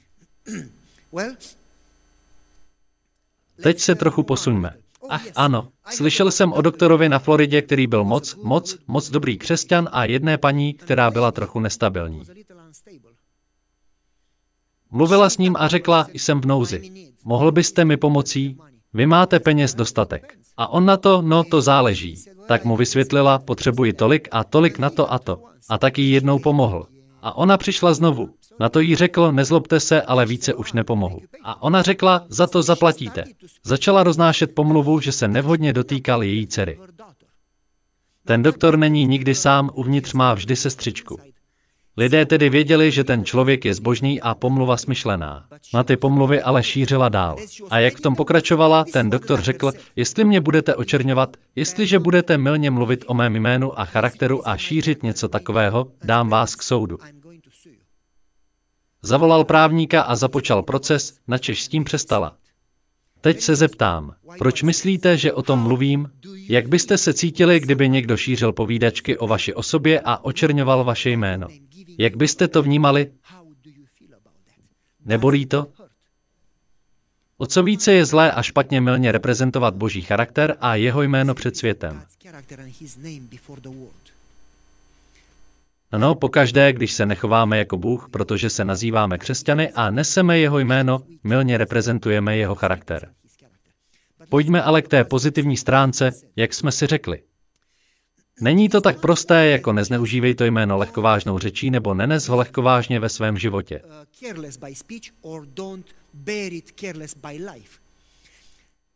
Teď 3.62 3.78
se 3.78 3.94
trochu 3.94 4.22
posuňme. 4.22 4.83
Ach 5.08 5.26
ano, 5.36 5.68
slyšel 5.90 6.30
jsem 6.30 6.52
o 6.52 6.62
doktorovi 6.62 7.08
na 7.08 7.18
Floridě, 7.18 7.62
který 7.62 7.86
byl 7.86 8.04
moc, 8.04 8.34
moc, 8.42 8.76
moc 8.86 9.10
dobrý 9.10 9.38
křesťan 9.38 9.88
a 9.92 10.04
jedné 10.04 10.38
paní, 10.38 10.74
která 10.74 11.10
byla 11.10 11.32
trochu 11.32 11.60
nestabilní. 11.60 12.22
Mluvila 14.90 15.30
s 15.30 15.38
ním 15.38 15.56
a 15.58 15.68
řekla, 15.68 16.06
jsem 16.12 16.40
v 16.40 16.46
nouzi. 16.46 16.90
Mohl 17.24 17.52
byste 17.52 17.84
mi 17.84 17.96
pomocí? 17.96 18.58
Vy 18.94 19.06
máte 19.06 19.40
peněz 19.40 19.74
dostatek. 19.74 20.38
A 20.56 20.68
on 20.68 20.84
na 20.84 20.96
to, 20.96 21.22
no 21.22 21.44
to 21.44 21.62
záleží. 21.62 22.24
Tak 22.48 22.64
mu 22.64 22.76
vysvětlila, 22.76 23.38
potřebuji 23.38 23.92
tolik 23.92 24.28
a 24.30 24.44
tolik 24.44 24.78
na 24.78 24.90
to 24.90 25.12
a 25.12 25.18
to. 25.18 25.42
A 25.68 25.78
taky 25.78 26.02
jednou 26.02 26.38
pomohl. 26.38 26.86
A 27.24 27.36
ona 27.36 27.56
přišla 27.56 27.94
znovu. 27.94 28.28
Na 28.60 28.68
to 28.68 28.80
jí 28.80 28.96
řekl, 28.96 29.32
nezlobte 29.32 29.80
se, 29.80 30.02
ale 30.02 30.26
více 30.26 30.54
už 30.54 30.72
nepomohu. 30.72 31.20
A 31.42 31.62
ona 31.62 31.82
řekla, 31.82 32.26
za 32.28 32.46
to 32.46 32.62
zaplatíte. 32.62 33.24
Začala 33.62 34.02
roznášet 34.02 34.54
pomluvu, 34.54 35.00
že 35.00 35.12
se 35.12 35.28
nevhodně 35.28 35.72
dotýkal 35.72 36.22
její 36.22 36.46
dcery. 36.46 36.78
Ten 38.26 38.42
doktor 38.42 38.78
není 38.78 39.06
nikdy 39.06 39.34
sám, 39.34 39.70
uvnitř 39.74 40.12
má 40.12 40.34
vždy 40.34 40.56
sestřičku. 40.56 41.18
Lidé 41.96 42.26
tedy 42.26 42.48
věděli, 42.48 42.90
že 42.90 43.04
ten 43.04 43.24
člověk 43.24 43.64
je 43.64 43.74
zbožný 43.74 44.20
a 44.20 44.34
pomluva 44.34 44.76
smyšlená. 44.76 45.46
Na 45.74 45.82
ty 45.82 45.96
pomluvy 45.96 46.42
ale 46.42 46.62
šířila 46.62 47.08
dál. 47.08 47.36
A 47.70 47.78
jak 47.78 47.96
v 47.96 48.00
tom 48.00 48.16
pokračovala, 48.16 48.84
ten 48.92 49.10
doktor 49.10 49.40
řekl, 49.40 49.72
jestli 49.96 50.24
mě 50.24 50.40
budete 50.40 50.74
očerňovat, 50.74 51.36
jestliže 51.56 51.98
budete 51.98 52.38
milně 52.38 52.70
mluvit 52.70 53.04
o 53.06 53.14
mém 53.14 53.36
jménu 53.36 53.80
a 53.80 53.84
charakteru 53.84 54.48
a 54.48 54.56
šířit 54.56 55.02
něco 55.02 55.28
takového, 55.28 55.86
dám 56.04 56.28
vás 56.28 56.54
k 56.54 56.62
soudu. 56.62 56.98
Zavolal 59.02 59.44
právníka 59.44 60.02
a 60.02 60.16
započal 60.16 60.62
proces, 60.62 61.18
načež 61.28 61.62
s 61.62 61.68
tím 61.68 61.84
přestala. 61.84 62.36
Teď 63.24 63.40
se 63.40 63.56
zeptám, 63.56 64.14
proč 64.38 64.62
myslíte, 64.62 65.16
že 65.16 65.32
o 65.32 65.42
tom 65.42 65.58
mluvím? 65.58 66.10
Jak 66.48 66.68
byste 66.68 66.98
se 66.98 67.14
cítili, 67.14 67.60
kdyby 67.60 67.88
někdo 67.88 68.16
šířil 68.16 68.52
povídačky 68.52 69.18
o 69.18 69.26
vaší 69.26 69.54
osobě 69.54 70.00
a 70.04 70.24
očerňoval 70.24 70.84
vaše 70.84 71.10
jméno? 71.10 71.48
Jak 71.98 72.16
byste 72.16 72.48
to 72.48 72.62
vnímali? 72.62 73.12
Nebolí 75.04 75.46
to? 75.46 75.66
O 77.36 77.46
co 77.46 77.62
více 77.62 77.92
je 77.92 78.04
zlé 78.04 78.32
a 78.32 78.42
špatně 78.42 78.80
milně 78.80 79.12
reprezentovat 79.12 79.74
boží 79.74 80.02
charakter 80.02 80.56
a 80.60 80.74
jeho 80.74 81.02
jméno 81.02 81.34
před 81.34 81.56
světem. 81.56 82.02
No, 85.98 86.14
pokaždé, 86.14 86.72
když 86.72 86.92
se 86.92 87.06
nechováme 87.06 87.58
jako 87.58 87.76
Bůh, 87.76 88.08
protože 88.10 88.50
se 88.50 88.64
nazýváme 88.64 89.18
křesťany 89.18 89.70
a 89.70 89.90
neseme 89.90 90.38
jeho 90.38 90.58
jméno, 90.58 91.00
milně 91.24 91.58
reprezentujeme 91.58 92.36
jeho 92.36 92.54
charakter. 92.54 93.10
Pojďme 94.28 94.62
ale 94.62 94.82
k 94.82 94.88
té 94.88 95.04
pozitivní 95.04 95.56
stránce, 95.56 96.10
jak 96.36 96.54
jsme 96.54 96.72
si 96.72 96.86
řekli. 96.86 97.22
Není 98.40 98.68
to 98.68 98.80
tak 98.80 99.00
prosté, 99.00 99.46
jako 99.46 99.72
nezneužívej 99.72 100.34
to 100.34 100.44
jméno 100.44 100.78
lehkovážnou 100.78 101.38
řečí 101.38 101.70
nebo 101.70 101.94
nenes 101.94 102.28
ho 102.28 102.36
lehkovážně 102.36 103.00
ve 103.00 103.08
svém 103.08 103.38
životě. 103.38 103.80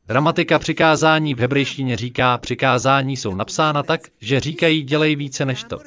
Gramatika 0.06 0.58
přikázání 0.58 1.34
v 1.34 1.38
hebrejštině 1.38 1.96
říká, 1.96 2.38
přikázání 2.38 3.16
jsou 3.16 3.34
napsána 3.34 3.82
tak, 3.82 4.00
že 4.20 4.40
říkají 4.40 4.82
dělej 4.82 5.16
více 5.16 5.44
než 5.44 5.64
to. 5.64 5.78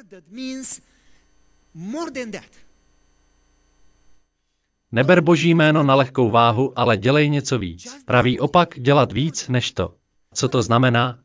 Neber 4.92 5.20
boží 5.20 5.54
jméno 5.54 5.82
na 5.82 5.94
lehkou 5.94 6.30
váhu, 6.30 6.78
ale 6.78 6.96
dělej 6.96 7.30
něco 7.30 7.58
víc. 7.58 8.04
Pravý 8.04 8.40
opak 8.40 8.80
dělat 8.80 9.12
víc 9.12 9.48
než 9.48 9.72
to. 9.72 9.94
Co 10.34 10.48
to 10.48 10.62
znamená? 10.62 11.18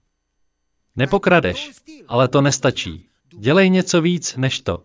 Nepokradeš, 0.96 1.72
ale 2.08 2.27
to 2.27 2.42
nestačí. 2.42 3.06
Dělej 3.39 3.70
něco 3.70 4.01
víc 4.01 4.36
než 4.36 4.62
to. 4.62 4.84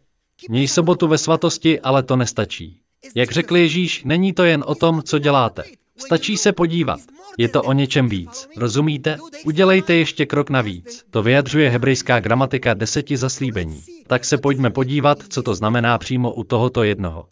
Měj 0.49 0.69
sobotu 0.69 1.09
ve 1.09 1.19
svatosti, 1.19 1.81
ale 1.81 2.03
to 2.03 2.17
nestačí. 2.17 2.81
Jak 3.15 3.31
řekl 3.31 3.57
Ježíš, 3.57 4.05
není 4.05 4.33
to 4.33 4.45
jen 4.45 4.65
o 4.67 4.75
tom, 4.75 5.03
co 5.03 5.19
děláte. 5.19 5.65
Stačí 5.99 6.37
se 6.37 6.53
podívat. 6.53 7.01
Je 7.39 7.49
to 7.49 7.63
o 7.63 7.73
něčem 7.73 8.09
víc. 8.09 8.49
Rozumíte? 8.57 9.19
Udělejte 9.45 9.95
ještě 9.95 10.27
krok 10.27 10.51
navíc. 10.51 11.05
To 11.11 11.23
vyjadřuje 11.23 11.71
hebrejská 11.71 12.21
gramatika 12.21 12.75
deseti 12.75 13.17
zaslíbení. 13.17 13.83
Tak 14.07 14.25
se 14.25 14.39
pojďme 14.39 14.71
podívat, 14.71 15.19
co 15.29 15.43
to 15.43 15.55
znamená 15.55 15.99
přímo 15.99 16.33
u 16.33 16.45
tohoto 16.45 16.83
jednoho. 16.83 17.27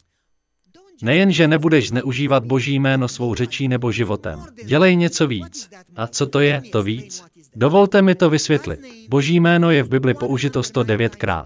Nejen, 1.03 1.31
že 1.31 1.47
nebudeš 1.47 1.89
zneužívat 1.89 2.45
boží 2.45 2.79
jméno 2.79 3.07
svou 3.07 3.35
řečí 3.35 3.67
nebo 3.67 3.91
životem. 3.91 4.45
Dělej 4.65 4.95
něco 4.95 5.27
víc. 5.27 5.69
A 5.95 6.07
co 6.07 6.27
to 6.27 6.39
je, 6.39 6.61
to 6.71 6.83
víc? 6.83 7.23
Dovolte 7.55 8.01
mi 8.01 8.15
to 8.15 8.29
vysvětlit. 8.29 8.79
Boží 9.09 9.39
jméno 9.39 9.71
je 9.71 9.83
v 9.83 9.89
Bibli 9.89 10.13
použito 10.13 10.61
109krát. 10.61 11.45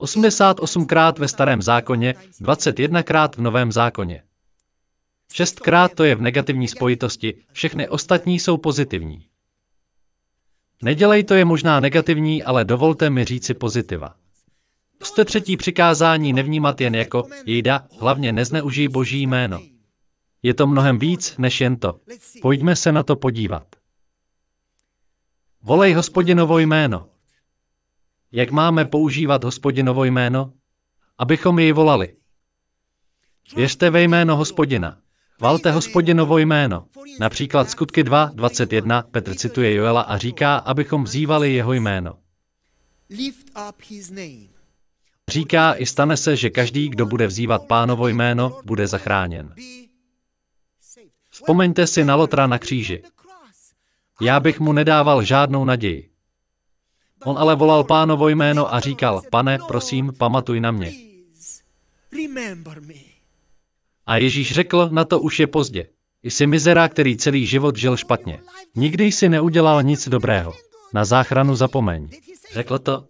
88krát 0.00 1.18
ve 1.18 1.28
starém 1.28 1.62
zákoně, 1.62 2.14
21krát 2.40 3.28
v 3.36 3.38
novém 3.38 3.72
zákoně. 3.72 4.22
Šestkrát 5.32 5.94
to 5.94 6.04
je 6.04 6.14
v 6.14 6.22
negativní 6.22 6.68
spojitosti, 6.68 7.34
všechny 7.52 7.88
ostatní 7.88 8.38
jsou 8.38 8.56
pozitivní. 8.56 9.26
Nedělej 10.82 11.24
to 11.24 11.34
je 11.34 11.44
možná 11.44 11.80
negativní, 11.80 12.42
ale 12.42 12.64
dovolte 12.64 13.10
mi 13.10 13.24
říci 13.24 13.54
pozitiva. 13.54 14.14
Jste 15.02 15.24
třetí 15.24 15.56
přikázání 15.56 16.32
nevnímat 16.32 16.80
jen 16.80 16.94
jako 16.94 17.26
jída, 17.46 17.86
hlavně 18.00 18.32
nezneužij 18.32 18.88
boží 18.88 19.22
jméno. 19.22 19.60
Je 20.42 20.54
to 20.54 20.66
mnohem 20.66 20.98
víc 20.98 21.34
než 21.38 21.60
jen 21.60 21.76
to. 21.76 22.00
Pojďme 22.42 22.76
se 22.76 22.92
na 22.92 23.02
to 23.02 23.16
podívat. 23.16 23.66
Volej 25.62 25.92
hospodinovo 25.92 26.58
jméno. 26.58 27.08
Jak 28.36 28.50
máme 28.50 28.84
používat 28.84 29.44
hospodinovo 29.44 30.04
jméno? 30.04 30.52
Abychom 31.18 31.58
jej 31.58 31.72
volali. 31.72 32.16
Věřte 33.56 33.90
ve 33.90 34.02
jméno 34.02 34.36
hospodina. 34.36 34.98
Valte 35.40 35.70
hospodinovo 35.70 36.38
jméno. 36.38 36.86
Například 37.20 37.70
skutky 37.70 38.04
2, 38.04 38.30
21, 38.34 39.02
Petr 39.02 39.34
cituje 39.34 39.74
Joela 39.74 40.00
a 40.00 40.18
říká, 40.18 40.56
abychom 40.56 41.04
vzývali 41.04 41.52
jeho 41.52 41.72
jméno. 41.72 42.18
Říká 45.30 45.74
i 45.74 45.86
stane 45.86 46.16
se, 46.16 46.36
že 46.36 46.50
každý, 46.50 46.88
kdo 46.88 47.06
bude 47.06 47.26
vzývat 47.26 47.66
pánovo 47.66 48.08
jméno, 48.08 48.60
bude 48.64 48.86
zachráněn. 48.86 49.54
Vzpomeňte 51.30 51.86
si 51.86 52.04
na 52.04 52.14
Lotra 52.14 52.46
na 52.46 52.58
kříži. 52.58 53.02
Já 54.20 54.40
bych 54.40 54.60
mu 54.60 54.72
nedával 54.72 55.22
žádnou 55.24 55.64
naději. 55.64 56.13
On 57.24 57.38
ale 57.38 57.56
volal 57.56 57.84
pánovo 57.84 58.28
jméno 58.28 58.74
a 58.74 58.80
říkal, 58.80 59.22
pane, 59.30 59.58
prosím, 59.68 60.12
pamatuj 60.18 60.60
na 60.60 60.70
mě. 60.70 60.92
A 64.06 64.16
Ježíš 64.16 64.52
řekl, 64.52 64.88
na 64.92 65.04
to 65.04 65.20
už 65.20 65.40
je 65.40 65.46
pozdě. 65.46 65.86
Jsi 66.22 66.46
mizera, 66.46 66.88
který 66.88 67.16
celý 67.16 67.46
život 67.46 67.76
žil 67.76 67.96
špatně. 67.96 68.40
Nikdy 68.74 69.04
jsi 69.04 69.28
neudělal 69.28 69.82
nic 69.82 70.08
dobrého. 70.08 70.52
Na 70.94 71.04
záchranu 71.04 71.54
zapomeň. 71.54 72.08
Řekl 72.52 72.78
to? 72.78 73.08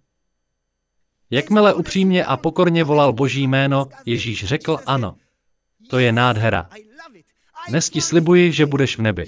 Jakmile 1.31 1.75
upřímně 1.75 2.25
a 2.25 2.37
pokorně 2.37 2.85
volal 2.85 3.13
Boží 3.13 3.43
jméno, 3.47 3.89
Ježíš 4.07 4.45
řekl 4.45 4.79
ano. 4.87 5.17
To 5.91 5.99
je 5.99 6.13
nádhera. 6.13 6.69
Dnes 7.69 7.91
ti 7.91 8.01
slibuji, 8.01 8.53
že 8.53 8.67
budeš 8.67 8.99
v 8.99 9.03
nebi. 9.03 9.27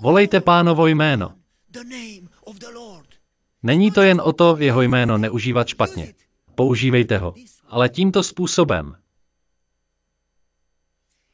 Volejte 0.00 0.40
pánovo 0.40 0.86
jméno. 0.86 1.34
Není 3.62 3.90
to 3.90 4.02
jen 4.02 4.20
o 4.24 4.32
to 4.32 4.56
jeho 4.58 4.82
jméno 4.82 5.18
neužívat 5.18 5.68
špatně. 5.68 6.14
Používejte 6.54 7.18
ho, 7.18 7.34
ale 7.66 7.88
tímto 7.88 8.22
způsobem. 8.22 8.96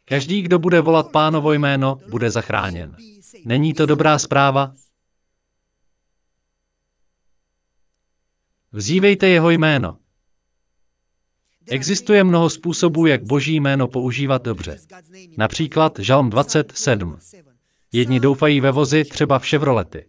Každý, 0.04 0.42
kdo 0.42 0.58
bude 0.58 0.80
volat 0.80 1.12
pánovo 1.12 1.52
jméno, 1.52 1.98
bude 2.10 2.30
zachráněn. 2.30 2.96
Není 3.44 3.74
to 3.74 3.86
dobrá 3.86 4.18
zpráva? 4.18 4.74
Vzívejte 8.72 9.28
jeho 9.28 9.50
jméno. 9.50 9.98
Existuje 11.68 12.24
mnoho 12.24 12.50
způsobů, 12.50 13.06
jak 13.06 13.24
boží 13.24 13.60
jméno 13.60 13.88
používat 13.88 14.42
dobře. 14.42 14.78
Například 15.36 15.98
Žalm 15.98 16.30
27. 16.30 17.18
Jedni 17.92 18.20
doufají 18.20 18.60
ve 18.60 18.70
vozy, 18.70 19.04
třeba 19.04 19.38
v 19.38 19.46
Chevrolety. 19.46 20.08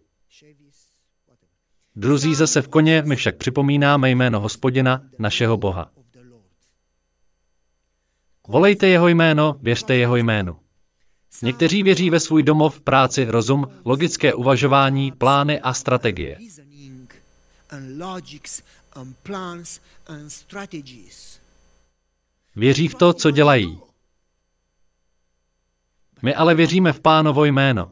Druzí 1.96 2.34
zase 2.34 2.62
v 2.62 2.68
koně, 2.68 3.02
my 3.06 3.16
však 3.16 3.36
připomínáme 3.36 4.10
jméno 4.10 4.40
hospodina, 4.40 5.02
našeho 5.18 5.56
Boha. 5.56 5.90
Volejte 8.48 8.88
jeho 8.88 9.08
jméno, 9.08 9.56
věřte 9.62 9.96
jeho 9.96 10.16
jménu. 10.16 10.56
Někteří 11.42 11.82
věří 11.82 12.10
ve 12.10 12.20
svůj 12.20 12.42
domov, 12.42 12.80
práci, 12.80 13.24
rozum, 13.24 13.66
logické 13.84 14.34
uvažování, 14.34 15.12
plány 15.12 15.60
a 15.60 15.74
strategie. 15.74 16.38
Věří 22.56 22.88
v 22.88 22.94
to, 22.94 23.12
co 23.12 23.30
dělají. 23.30 23.78
My 26.22 26.34
ale 26.34 26.54
věříme 26.54 26.92
v 26.92 27.00
pánovo 27.00 27.44
jméno. 27.44 27.90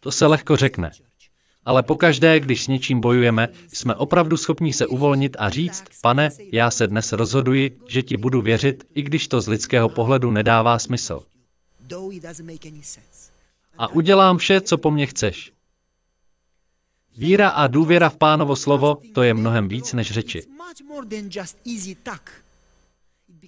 To 0.00 0.12
se 0.12 0.26
lehko 0.26 0.56
řekne. 0.56 0.90
Ale 1.64 1.82
pokaždé, 1.82 2.40
když 2.40 2.64
s 2.64 2.68
něčím 2.68 3.00
bojujeme, 3.00 3.48
jsme 3.72 3.94
opravdu 3.94 4.36
schopni 4.36 4.72
se 4.72 4.86
uvolnit 4.86 5.36
a 5.38 5.50
říct, 5.50 5.84
pane, 6.02 6.30
já 6.52 6.70
se 6.70 6.86
dnes 6.86 7.12
rozhoduji, 7.12 7.78
že 7.88 8.02
ti 8.02 8.16
budu 8.16 8.42
věřit, 8.42 8.84
i 8.94 9.02
když 9.02 9.28
to 9.28 9.40
z 9.40 9.48
lidského 9.48 9.88
pohledu 9.88 10.30
nedává 10.30 10.78
smysl. 10.78 11.22
A 13.78 13.88
udělám 13.88 14.38
vše, 14.38 14.60
co 14.60 14.78
po 14.78 14.90
mně 14.90 15.06
chceš. 15.06 15.52
Víra 17.16 17.48
a 17.48 17.66
důvěra 17.66 18.08
v 18.08 18.16
pánovo 18.16 18.56
slovo, 18.56 18.98
to 19.14 19.22
je 19.22 19.34
mnohem 19.34 19.68
víc 19.68 19.92
než 19.92 20.10
řeči. 20.10 20.42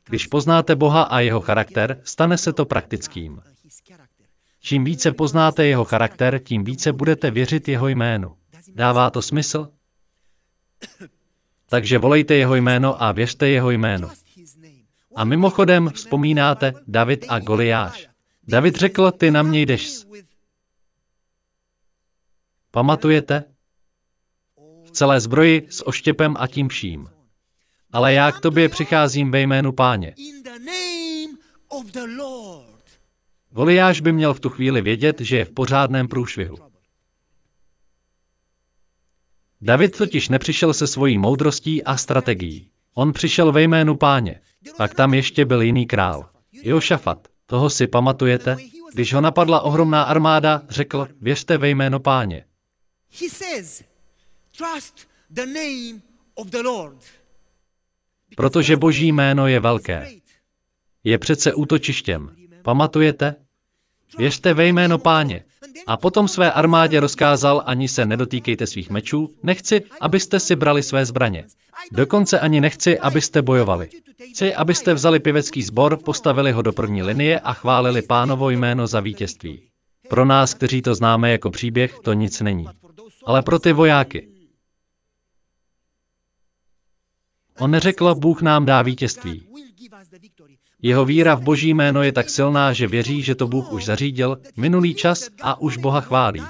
Když 0.09 0.27
poznáte 0.27 0.77
Boha 0.77 1.03
a 1.03 1.21
jeho 1.21 1.40
charakter, 1.40 2.01
stane 2.05 2.38
se 2.38 2.53
to 2.53 2.64
praktickým. 2.64 3.42
Čím 4.61 4.85
více 4.85 5.12
poznáte 5.12 5.66
jeho 5.66 5.85
charakter, 5.85 6.38
tím 6.38 6.64
více 6.64 6.92
budete 6.92 7.31
věřit 7.31 7.68
jeho 7.68 7.88
jménu. 7.88 8.37
Dává 8.75 9.11
to 9.11 9.23
smysl? 9.23 9.68
Takže 11.68 11.99
volejte 11.99 12.35
jeho 12.35 12.55
jméno 12.55 13.03
a 13.03 13.12
věřte 13.12 13.49
jeho 13.49 13.71
jméno. 13.71 14.11
A 15.14 15.25
mimochodem 15.25 15.90
vzpomínáte 15.90 16.73
David 16.87 17.25
a 17.29 17.38
Goliáš. 17.38 18.09
David 18.49 18.77
řekl, 18.77 19.11
ty 19.11 19.31
na 19.31 19.42
mě 19.42 19.62
jdeš. 19.62 20.07
Pamatujete? 22.71 23.44
V 24.85 24.90
celé 24.90 25.21
zbroji 25.21 25.66
s 25.71 25.87
oštěpem 25.87 26.37
a 26.38 26.47
tím 26.47 26.68
vším. 26.68 27.18
Ale 27.92 28.12
já 28.12 28.33
k 28.33 28.40
tobě 28.40 28.68
přicházím 28.68 29.31
ve 29.31 29.40
jménu 29.40 29.72
páně. 29.72 30.14
Goliáš 33.51 34.01
by 34.01 34.12
měl 34.12 34.35
v 34.35 34.40
tu 34.40 34.48
chvíli 34.48 34.81
vědět, 34.81 35.20
že 35.20 35.37
je 35.37 35.44
v 35.44 35.51
pořádném 35.51 36.09
průšvihu. 36.09 36.57
David 39.61 39.98
totiž 39.98 40.29
nepřišel 40.29 40.74
se 40.74 40.87
svojí 40.87 41.18
moudrostí 41.18 41.85
a 41.85 41.96
strategií. 41.96 42.70
On 42.94 43.12
přišel 43.12 43.53
ve 43.53 43.62
jménu 43.62 43.96
páně. 43.96 44.40
Pak 44.77 44.94
tam 44.94 45.14
ještě 45.14 45.44
byl 45.44 45.62
jiný 45.62 45.87
král. 45.87 46.31
Jošafat. 46.53 47.29
Toho 47.46 47.70
si 47.70 47.87
pamatujete? 47.87 48.57
Když 48.92 49.14
ho 49.14 49.20
napadla 49.20 49.61
ohromná 49.61 50.03
armáda, 50.03 50.62
řekl, 50.68 51.09
věřte 51.20 51.59
ve 51.59 51.68
jméno 51.68 52.01
páně. 52.01 52.44
Protože 58.38 58.77
boží 58.77 59.12
jméno 59.12 59.46
je 59.46 59.61
velké. 59.61 60.09
Je 61.05 61.18
přece 61.18 61.55
útočištěm. 61.55 62.31
Pamatujete? 62.62 63.35
Věřte 64.18 64.55
ve 64.55 64.66
jméno 64.66 64.98
páně. 64.98 65.44
A 65.87 65.96
potom 65.96 66.29
své 66.29 66.53
armádě 66.53 67.01
rozkázal, 67.01 67.62
ani 67.66 67.88
se 67.88 68.07
nedotýkejte 68.07 68.66
svých 68.66 68.90
mečů, 68.90 69.35
nechci, 69.42 69.83
abyste 70.01 70.40
si 70.40 70.57
brali 70.57 70.83
své 70.83 71.07
zbraně. 71.07 71.44
Dokonce 71.92 72.40
ani 72.40 72.61
nechci, 72.61 72.98
abyste 72.98 73.42
bojovali. 73.42 73.88
Chci, 74.31 74.55
abyste 74.55 74.94
vzali 74.94 75.20
pěvecký 75.20 75.62
sbor, 75.62 75.96
postavili 75.96 76.53
ho 76.53 76.62
do 76.62 76.72
první 76.72 77.03
linie 77.03 77.40
a 77.40 77.53
chválili 77.53 78.03
pánovo 78.03 78.51
jméno 78.51 78.87
za 78.87 79.01
vítězství. 79.01 79.62
Pro 80.09 80.24
nás, 80.24 80.55
kteří 80.55 80.83
to 80.83 80.94
známe 80.94 81.31
jako 81.31 81.51
příběh, 81.51 81.94
to 82.05 82.12
nic 82.12 82.40
není. 82.40 82.66
Ale 83.27 83.42
pro 83.42 83.59
ty 83.59 83.72
vojáky. 83.72 84.38
On 87.59 87.71
neřekl, 87.71 88.14
Bůh 88.14 88.42
nám 88.42 88.64
dá 88.64 88.83
vítězství. 88.83 89.49
Jeho 90.83 91.05
víra 91.05 91.35
v 91.35 91.42
boží 91.42 91.75
jméno 91.75 92.03
je 92.03 92.12
tak 92.12 92.31
silná, 92.31 92.73
že 92.73 92.87
věří, 92.87 93.23
že 93.23 93.35
to 93.35 93.47
Bůh 93.47 93.73
už 93.73 93.85
zařídil, 93.85 94.40
minulý 94.57 94.94
čas 94.94 95.29
a 95.42 95.61
už 95.61 95.77
Boha 95.77 96.01
chválí. 96.01 96.42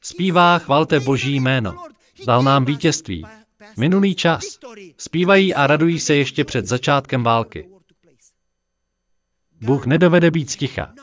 Zpívá, 0.00 0.58
chvalte 0.58 1.00
boží 1.00 1.40
jméno. 1.40 1.84
Dal 2.26 2.42
nám 2.42 2.64
vítězství. 2.64 3.26
Minulý 3.76 4.14
čas. 4.14 4.58
Zpívají 4.96 5.54
a 5.54 5.66
radují 5.66 6.00
se 6.00 6.14
ještě 6.14 6.44
před 6.44 6.66
začátkem 6.66 7.22
války. 7.22 7.68
Bůh 9.60 9.86
nedovede 9.86 10.30
být 10.30 10.50
sticha. 10.50 10.94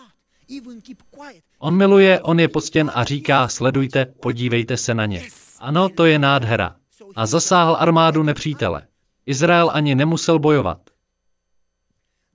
On 1.59 1.75
miluje, 1.75 2.21
on 2.21 2.39
je 2.39 2.47
poctěn 2.47 2.91
a 2.93 3.03
říká, 3.03 3.47
sledujte, 3.47 4.05
podívejte 4.05 4.77
se 4.77 4.93
na 4.93 5.05
ně. 5.05 5.27
Ano, 5.59 5.89
to 5.89 6.05
je 6.05 6.19
nádhera. 6.19 6.75
A 7.15 7.25
zasáhl 7.25 7.77
armádu 7.79 8.23
nepřítele. 8.23 8.87
Izrael 9.25 9.71
ani 9.73 9.95
nemusel 9.95 10.39
bojovat. 10.39 10.77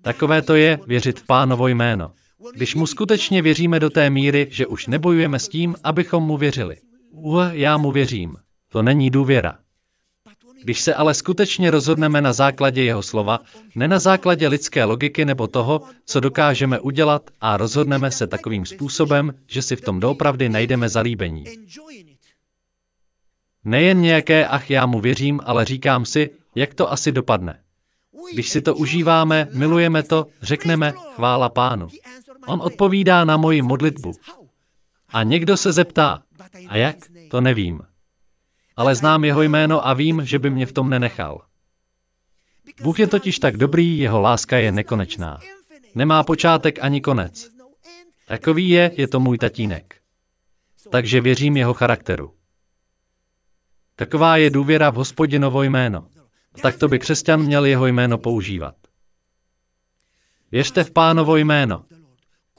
Takové 0.02 0.42
to 0.42 0.54
je 0.54 0.78
věřit 0.86 1.20
v 1.20 1.26
pánovo 1.26 1.68
jméno. 1.68 2.12
Když 2.54 2.74
mu 2.74 2.86
skutečně 2.86 3.42
věříme 3.42 3.80
do 3.80 3.90
té 3.90 4.10
míry, 4.10 4.46
že 4.50 4.66
už 4.66 4.86
nebojujeme 4.86 5.38
s 5.38 5.48
tím, 5.48 5.76
abychom 5.84 6.22
mu 6.22 6.36
věřili. 6.36 6.76
Uh, 7.10 7.44
já 7.52 7.76
mu 7.76 7.92
věřím. 7.92 8.36
To 8.68 8.82
není 8.82 9.10
důvěra. 9.10 9.58
Když 10.62 10.80
se 10.80 10.94
ale 10.94 11.14
skutečně 11.14 11.70
rozhodneme 11.70 12.20
na 12.20 12.32
základě 12.32 12.82
jeho 12.82 13.02
slova, 13.02 13.40
ne 13.74 13.88
na 13.88 13.98
základě 13.98 14.48
lidské 14.48 14.84
logiky 14.84 15.24
nebo 15.24 15.46
toho, 15.46 15.80
co 16.06 16.20
dokážeme 16.20 16.80
udělat 16.80 17.30
a 17.40 17.56
rozhodneme 17.56 18.10
se 18.10 18.26
takovým 18.26 18.66
způsobem, 18.66 19.34
že 19.46 19.62
si 19.62 19.76
v 19.76 19.80
tom 19.80 20.00
doopravdy 20.00 20.48
najdeme 20.48 20.88
zalíbení. 20.88 21.44
Nejen 23.64 24.00
nějaké 24.00 24.46
ach 24.46 24.70
já 24.70 24.86
mu 24.86 25.00
věřím, 25.00 25.40
ale 25.44 25.64
říkám 25.64 26.04
si, 26.04 26.30
jak 26.54 26.74
to 26.74 26.92
asi 26.92 27.12
dopadne. 27.12 27.62
Když 28.32 28.48
si 28.48 28.60
to 28.60 28.74
užíváme, 28.74 29.48
milujeme 29.52 30.02
to, 30.02 30.26
řekneme 30.42 30.92
chvála 31.14 31.48
pánu. 31.48 31.88
On 32.46 32.62
odpovídá 32.62 33.24
na 33.24 33.36
moji 33.36 33.62
modlitbu. 33.62 34.12
A 35.08 35.22
někdo 35.22 35.56
se 35.56 35.72
zeptá, 35.72 36.22
a 36.68 36.76
jak? 36.76 36.96
To 37.30 37.40
nevím. 37.40 37.80
Ale 38.76 38.94
znám 38.94 39.24
jeho 39.24 39.42
jméno 39.42 39.86
a 39.86 39.94
vím, 39.94 40.26
že 40.26 40.38
by 40.38 40.50
mě 40.50 40.66
v 40.66 40.72
tom 40.72 40.90
nenechal. 40.90 41.40
Bůh 42.82 42.98
je 42.98 43.06
totiž 43.06 43.38
tak 43.38 43.56
dobrý, 43.56 43.98
jeho 43.98 44.20
láska 44.20 44.58
je 44.58 44.72
nekonečná. 44.72 45.38
Nemá 45.94 46.22
počátek 46.22 46.78
ani 46.82 47.00
konec. 47.00 47.48
Takový 48.26 48.68
je, 48.68 48.90
je 48.96 49.08
to 49.08 49.20
můj 49.20 49.38
tatínek. 49.38 49.94
Takže 50.90 51.20
věřím 51.20 51.56
jeho 51.56 51.74
charakteru. 51.74 52.34
Taková 53.96 54.36
je 54.36 54.50
důvěra 54.50 54.90
v 54.90 54.94
hospodinovo 54.94 55.62
jméno. 55.62 56.08
Tak 56.62 56.78
to 56.78 56.88
by 56.88 56.98
křesťan 56.98 57.42
měl 57.42 57.64
jeho 57.64 57.86
jméno 57.86 58.18
používat. 58.18 58.74
Věřte 60.52 60.84
v 60.84 60.90
pánovo 60.90 61.36
jméno. 61.36 61.84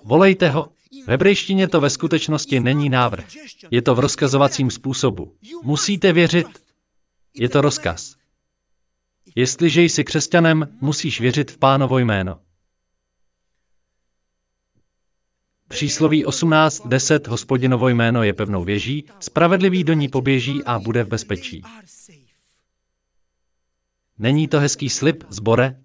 Volejte 0.04 0.50
ho. 0.50 0.70
V 1.06 1.08
hebrejštině 1.08 1.68
to 1.68 1.82
ve 1.82 1.90
skutečnosti 1.90 2.60
není 2.60 2.90
návrh. 2.90 3.26
Je 3.72 3.82
to 3.82 3.96
v 3.96 4.00
rozkazovacím 4.00 4.72
způsobu. 4.72 5.36
Musíte 5.64 6.14
věřit. 6.14 6.48
Je 7.34 7.50
to 7.50 7.62
rozkaz. 7.62 8.16
Jestliže 9.36 9.82
jsi 9.82 10.04
křesťanem, 10.04 10.78
musíš 10.82 11.22
věřit 11.22 11.52
v 11.52 11.58
pánovo 11.58 11.98
jméno. 11.98 12.40
Přísloví 15.74 16.26
18.10 16.26 17.30
hospodinovo 17.30 17.90
jméno 17.90 18.24
je 18.24 18.34
pevnou 18.34 18.64
věží, 18.64 19.06
spravedlivý 19.20 19.84
do 19.84 19.94
ní 19.94 20.10
poběží 20.10 20.64
a 20.64 20.80
bude 20.80 21.04
v 21.04 21.08
bezpečí. 21.08 21.62
Není 24.18 24.48
to 24.48 24.60
hezký 24.60 24.90
slib, 24.90 25.24
zbore? 25.30 25.76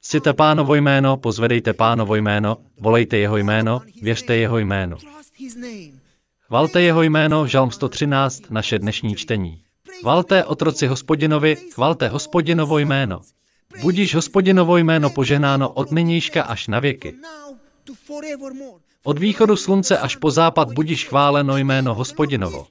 Cite 0.00 0.32
pánovo 0.32 0.74
jméno, 0.74 1.16
pozvedejte 1.16 1.72
pánovo 1.72 2.14
jméno, 2.14 2.56
volejte 2.80 3.16
jeho 3.16 3.36
jméno, 3.36 3.80
věřte 4.02 4.36
jeho 4.36 4.58
jméno. 4.58 4.96
Chvalte 6.40 6.82
jeho 6.82 7.02
jméno, 7.02 7.46
Žalm 7.46 7.70
113, 7.70 8.50
naše 8.50 8.78
dnešní 8.78 9.16
čtení. 9.16 9.62
Chvalte 10.00 10.44
otroci 10.44 10.86
hospodinovi, 10.86 11.56
chvalte 11.56 12.08
hospodinovo 12.08 12.78
jméno. 12.78 13.20
Budíš 13.80 14.14
hospodinovo 14.14 14.76
jméno 14.76 15.10
požehnáno 15.10 15.72
od 15.72 15.90
nynějška 15.90 16.42
až 16.42 16.68
na 16.68 16.80
věky. 16.80 17.14
Od 19.04 19.18
východu 19.18 19.56
slunce 19.56 19.98
až 19.98 20.16
po 20.16 20.30
západ 20.30 20.72
budíš 20.72 21.08
chváleno 21.08 21.56
jméno 21.56 21.94
hospodinovo. 21.94 22.66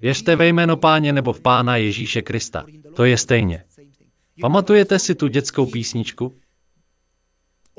Věřte 0.00 0.36
ve 0.36 0.48
jméno 0.48 0.76
páně 0.76 1.12
nebo 1.12 1.32
v 1.32 1.40
pána 1.40 1.76
Ježíše 1.76 2.22
Krista. 2.22 2.64
To 2.94 3.04
je 3.04 3.18
stejně. 3.18 3.64
Pamatujete 4.40 4.98
si 4.98 5.14
tu 5.14 5.28
dětskou 5.28 5.66
písničku? 5.66 6.38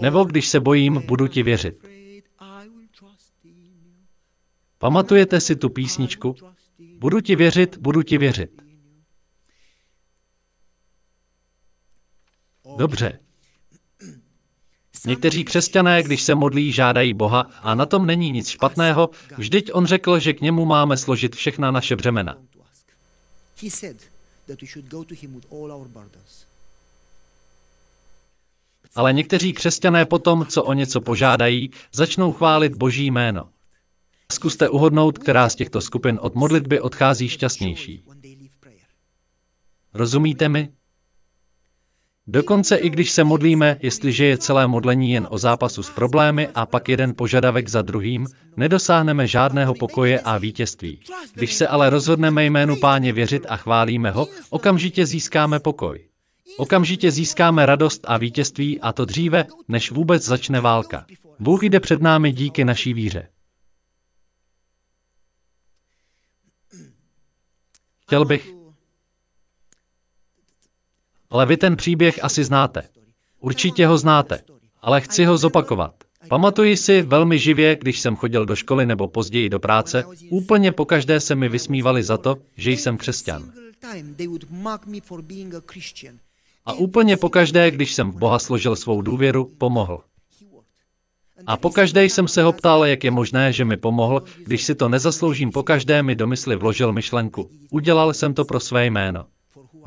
Nebo 0.02 0.24
když 0.24 0.48
se 0.48 0.60
bojím, 0.60 1.04
budu 1.08 1.28
ti 1.28 1.44
věřit. 1.44 1.88
Pamatujete 4.78 5.42
si 5.42 5.56
tu 5.56 5.70
písničku? 5.70 6.36
Budu 7.00 7.22
ti 7.22 7.36
věřit, 7.36 7.78
budu 7.78 8.04
ti 8.04 8.18
věřit. 8.18 8.67
Dobře. 12.78 13.20
Někteří 15.06 15.44
křesťané, 15.44 16.04
když 16.04 16.22
se 16.22 16.36
modlí, 16.36 16.72
žádají 16.72 17.14
Boha 17.14 17.42
a 17.62 17.76
na 17.76 17.86
tom 17.86 18.06
není 18.06 18.32
nic 18.32 18.48
špatného, 18.48 19.10
vždyť 19.38 19.70
on 19.74 19.86
řekl, 19.86 20.20
že 20.20 20.34
k 20.34 20.42
němu 20.42 20.66
máme 20.66 20.98
složit 20.98 21.36
všechna 21.36 21.72
naše 21.72 21.96
břemena. 21.96 22.38
Ale 28.96 29.14
někteří 29.14 29.54
křesťané 29.54 30.06
potom, 30.06 30.46
co 30.46 30.64
o 30.64 30.74
něco 30.74 31.02
požádají, 31.02 31.72
začnou 31.92 32.34
chválit 32.34 32.76
Boží 32.76 33.12
jméno. 33.12 33.50
Zkuste 34.32 34.70
uhodnout, 34.70 35.18
která 35.18 35.50
z 35.50 35.56
těchto 35.56 35.82
skupin 35.82 36.20
od 36.22 36.36
modlitby 36.36 36.82
odchází 36.82 37.30
šťastnější. 37.30 38.04
Rozumíte 39.94 40.50
mi? 40.50 40.77
Dokonce 42.30 42.76
i 42.76 42.90
když 42.90 43.12
se 43.12 43.24
modlíme, 43.24 43.78
jestliže 43.82 44.26
je 44.26 44.38
celé 44.38 44.68
modlení 44.68 45.12
jen 45.12 45.28
o 45.30 45.38
zápasu 45.38 45.84
s 45.84 45.90
problémy 45.90 46.48
a 46.56 46.66
pak 46.66 46.90
jeden 46.90 47.16
požadavek 47.16 47.68
za 47.68 47.82
druhým, 47.82 48.28
nedosáhneme 48.58 49.28
žádného 49.28 49.74
pokoje 49.74 50.20
a 50.20 50.38
vítězství. 50.38 51.00
Když 51.34 51.54
se 51.54 51.68
ale 51.68 51.90
rozhodneme 51.90 52.46
jménu 52.46 52.76
páně 52.76 53.14
věřit 53.14 53.46
a 53.50 53.58
chválíme 53.58 54.12
ho, 54.12 54.28
okamžitě 54.50 55.06
získáme 55.06 55.60
pokoj. 55.60 56.08
Okamžitě 56.58 57.12
získáme 57.12 57.66
radost 57.66 58.06
a 58.08 58.18
vítězství 58.18 58.82
a 58.82 58.94
to 58.94 59.06
dříve, 59.06 59.46
než 59.68 59.92
vůbec 59.92 60.24
začne 60.26 60.62
válka. 60.62 61.06
Bůh 61.40 61.64
jde 61.64 61.80
před 61.80 62.02
námi 62.02 62.32
díky 62.32 62.66
naší 62.66 62.94
víře. 62.94 63.28
Chtěl 68.00 68.26
bych, 68.26 68.57
ale 71.30 71.46
vy 71.46 71.58
ten 71.58 71.76
příběh 71.76 72.24
asi 72.24 72.44
znáte. 72.44 72.84
Určitě 73.40 73.88
ho 73.88 73.98
znáte, 73.98 74.42
ale 74.82 75.02
chci 75.02 75.26
ho 75.26 75.38
zopakovat. 75.38 75.94
Pamatuji 76.28 76.78
si 76.78 77.02
velmi 77.02 77.40
živě, 77.40 77.78
když 77.82 78.00
jsem 78.00 78.16
chodil 78.16 78.46
do 78.46 78.56
školy 78.56 78.86
nebo 78.86 79.08
později 79.08 79.50
do 79.50 79.60
práce, 79.60 80.04
úplně 80.30 80.72
pokaždé 80.72 81.20
se 81.20 81.36
mi 81.36 81.50
vysmívali 81.50 82.04
za 82.04 82.18
to, 82.18 82.36
že 82.58 82.72
jsem 82.72 82.98
křesťan. 82.98 83.52
A 86.66 86.74
úplně 86.74 87.18
pokaždé, 87.18 87.72
když 87.72 87.94
jsem 87.94 88.12
v 88.12 88.18
Boha 88.18 88.40
složil 88.40 88.76
svou 88.76 89.02
důvěru, 89.02 89.52
pomohl. 89.58 90.04
A 91.46 91.58
pokaždé 91.58 92.06
jsem 92.06 92.28
se 92.28 92.44
ho 92.44 92.54
ptal, 92.54 92.86
jak 92.86 93.04
je 93.04 93.12
možné, 93.12 93.54
že 93.54 93.66
mi 93.66 93.78
pomohl, 93.78 94.24
když 94.46 94.64
si 94.64 94.76
to 94.76 94.90
nezasloužím, 94.90 95.52
pokaždé 95.52 96.04
mi 96.04 96.16
do 96.16 96.28
mysli 96.28 96.56
vložil 96.56 96.94
myšlenku. 96.94 97.50
Udělal 97.72 98.14
jsem 98.14 98.34
to 98.34 98.46
pro 98.46 98.60
své 98.60 98.86
jméno. 98.86 99.26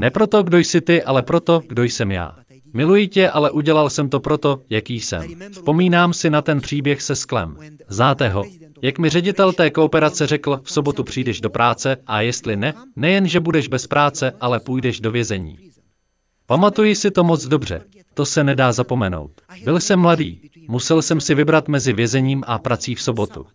Ne 0.00 0.10
proto, 0.10 0.42
kdo 0.42 0.58
jsi 0.58 0.80
ty, 0.80 1.02
ale 1.02 1.22
proto, 1.22 1.60
kdo 1.68 1.82
jsem 1.82 2.12
já. 2.12 2.36
Miluji 2.72 3.08
tě, 3.08 3.30
ale 3.30 3.50
udělal 3.50 3.90
jsem 3.90 4.08
to 4.08 4.20
proto, 4.20 4.62
jaký 4.70 5.00
jsem. 5.00 5.22
Vzpomínám 5.52 6.12
si 6.12 6.30
na 6.30 6.42
ten 6.42 6.60
příběh 6.60 7.02
se 7.02 7.16
sklem. 7.16 7.56
Znáte 7.88 8.28
ho? 8.28 8.44
Jak 8.82 8.98
mi 8.98 9.08
ředitel 9.08 9.52
té 9.52 9.70
kooperace 9.70 10.26
řekl, 10.26 10.60
v 10.62 10.72
sobotu 10.72 11.04
přijdeš 11.04 11.40
do 11.40 11.50
práce 11.50 11.96
a 12.06 12.20
jestli 12.20 12.56
ne, 12.56 12.74
nejen, 12.96 13.28
že 13.28 13.40
budeš 13.40 13.68
bez 13.68 13.86
práce, 13.86 14.32
ale 14.40 14.60
půjdeš 14.60 15.00
do 15.00 15.10
vězení. 15.10 15.58
Pamatuji 16.46 16.94
si 16.94 17.10
to 17.10 17.24
moc 17.24 17.46
dobře. 17.46 17.84
To 18.14 18.26
se 18.26 18.44
nedá 18.44 18.72
zapomenout. 18.72 19.30
Byl 19.64 19.80
jsem 19.80 20.00
mladý. 20.00 20.50
Musel 20.68 21.02
jsem 21.02 21.20
si 21.20 21.34
vybrat 21.34 21.68
mezi 21.68 21.92
vězením 21.92 22.44
a 22.46 22.58
prací 22.58 22.94
v 22.94 23.02
sobotu. 23.02 23.46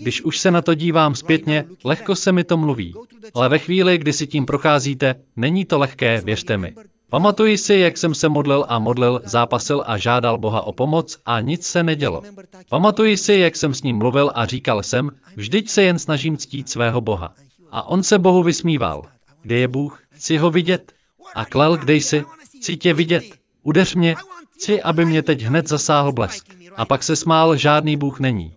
Když 0.00 0.22
už 0.22 0.38
se 0.38 0.50
na 0.50 0.62
to 0.62 0.74
dívám 0.74 1.14
zpětně, 1.14 1.64
lehko 1.84 2.16
se 2.16 2.32
mi 2.32 2.44
to 2.44 2.56
mluví. 2.56 2.94
Ale 3.34 3.48
ve 3.48 3.58
chvíli, 3.58 3.98
kdy 3.98 4.12
si 4.12 4.26
tím 4.26 4.46
procházíte, 4.46 5.14
není 5.36 5.64
to 5.64 5.78
lehké, 5.78 6.20
věřte 6.24 6.56
mi. 6.56 6.74
Pamatuji 7.10 7.58
si, 7.58 7.74
jak 7.74 7.98
jsem 7.98 8.14
se 8.14 8.28
modlil 8.28 8.64
a 8.68 8.78
modlil, 8.78 9.20
zápasil 9.24 9.84
a 9.86 9.98
žádal 9.98 10.38
Boha 10.38 10.60
o 10.60 10.72
pomoc 10.72 11.18
a 11.26 11.40
nic 11.40 11.66
se 11.66 11.82
nedělo. 11.82 12.22
Pamatuji 12.68 13.16
si, 13.16 13.34
jak 13.34 13.56
jsem 13.56 13.74
s 13.74 13.82
ním 13.82 13.96
mluvil 13.96 14.32
a 14.34 14.46
říkal 14.46 14.82
jsem, 14.82 15.10
vždyť 15.36 15.70
se 15.70 15.82
jen 15.82 15.98
snažím 15.98 16.36
ctít 16.36 16.68
svého 16.68 17.00
Boha. 17.00 17.34
A 17.70 17.88
on 17.88 18.02
se 18.02 18.18
Bohu 18.18 18.42
vysmíval. 18.42 19.02
Kde 19.42 19.58
je 19.58 19.68
Bůh? 19.68 20.02
Chci 20.10 20.36
ho 20.36 20.50
vidět. 20.50 20.92
A 21.34 21.44
klel, 21.44 21.76
kde 21.76 21.94
jsi? 21.94 22.24
Chci 22.58 22.76
tě 22.76 22.94
vidět. 22.94 23.24
Udeř 23.62 23.94
mě. 23.94 24.16
Chci, 24.54 24.82
aby 24.82 25.04
mě 25.04 25.22
teď 25.22 25.42
hned 25.42 25.68
zasáhl 25.68 26.12
blesk. 26.12 26.46
A 26.76 26.84
pak 26.84 27.02
se 27.02 27.16
smál, 27.16 27.56
žádný 27.56 27.96
Bůh 27.96 28.20
není. 28.20 28.54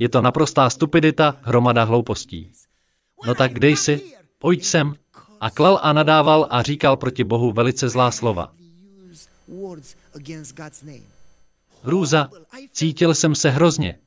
Je 0.00 0.08
to 0.08 0.22
naprostá 0.22 0.70
stupidita, 0.70 1.36
hromada 1.42 1.84
hloupostí. 1.84 2.52
No 3.26 3.34
tak 3.34 3.52
kde 3.52 3.68
jsi? 3.68 4.12
Pojď 4.38 4.64
sem. 4.64 4.94
A 5.40 5.50
klel 5.50 5.78
a 5.82 5.92
nadával 5.92 6.46
a 6.50 6.62
říkal 6.62 6.96
proti 6.96 7.24
Bohu 7.24 7.52
velice 7.52 7.88
zlá 7.88 8.10
slova. 8.10 8.52
Hrůza, 11.82 12.28
cítil 12.72 13.14
jsem 13.14 13.34
se 13.34 13.50
hrozně. 13.50 13.98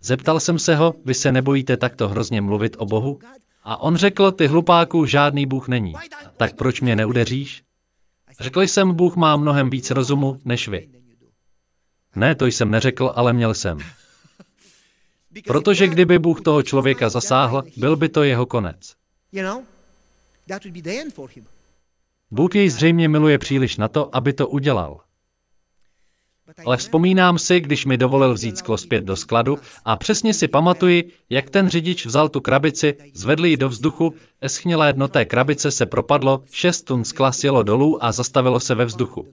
Zeptal 0.00 0.40
jsem 0.40 0.58
se 0.58 0.76
ho, 0.76 0.94
vy 1.04 1.14
se 1.14 1.32
nebojíte 1.32 1.76
takto 1.76 2.08
hrozně 2.08 2.40
mluvit 2.40 2.76
o 2.78 2.86
Bohu? 2.86 3.18
A 3.64 3.76
on 3.76 3.96
řekl, 3.96 4.32
ty 4.32 4.46
hlupáku, 4.46 5.06
žádný 5.06 5.46
Bůh 5.46 5.68
není. 5.68 5.94
Tak 6.36 6.56
proč 6.56 6.80
mě 6.80 6.96
neudeříš? 6.96 7.62
Řekl 8.40 8.62
jsem, 8.62 8.94
Bůh 8.94 9.16
má 9.16 9.36
mnohem 9.36 9.70
víc 9.70 9.90
rozumu 9.90 10.40
než 10.44 10.68
vy. 10.68 10.88
Ne, 12.14 12.34
to 12.34 12.46
jsem 12.46 12.70
neřekl, 12.70 13.12
ale 13.16 13.32
měl 13.32 13.54
jsem. 13.54 13.78
Protože 15.46 15.88
kdyby 15.88 16.18
Bůh 16.18 16.40
toho 16.40 16.62
člověka 16.62 17.08
zasáhl, 17.08 17.62
byl 17.76 17.96
by 17.96 18.08
to 18.08 18.22
jeho 18.22 18.46
konec. 18.46 18.94
Bůh 22.30 22.54
jej 22.54 22.70
zřejmě 22.70 23.08
miluje 23.08 23.38
příliš 23.38 23.76
na 23.76 23.88
to, 23.88 24.16
aby 24.16 24.32
to 24.32 24.48
udělal. 24.48 25.00
Ale 26.64 26.76
vzpomínám 26.76 27.38
si, 27.38 27.60
když 27.60 27.86
mi 27.86 27.96
dovolil 27.96 28.34
vzít 28.34 28.58
sklo 28.58 28.78
zpět 28.78 29.04
do 29.04 29.16
skladu 29.16 29.58
a 29.84 29.96
přesně 29.96 30.34
si 30.34 30.48
pamatuji, 30.48 31.12
jak 31.30 31.50
ten 31.50 31.68
řidič 31.68 32.06
vzal 32.06 32.28
tu 32.28 32.40
krabici, 32.40 32.96
zvedl 33.14 33.46
ji 33.46 33.56
do 33.56 33.68
vzduchu, 33.68 34.14
eschnělé 34.40 34.92
dno 34.92 35.08
té 35.08 35.24
krabice 35.24 35.70
se 35.70 35.86
propadlo, 35.86 36.44
šest 36.50 36.82
tun 36.82 37.04
skla 37.04 37.32
sjelo 37.32 37.62
dolů 37.62 38.04
a 38.04 38.12
zastavilo 38.12 38.60
se 38.60 38.74
ve 38.74 38.84
vzduchu. 38.84 39.26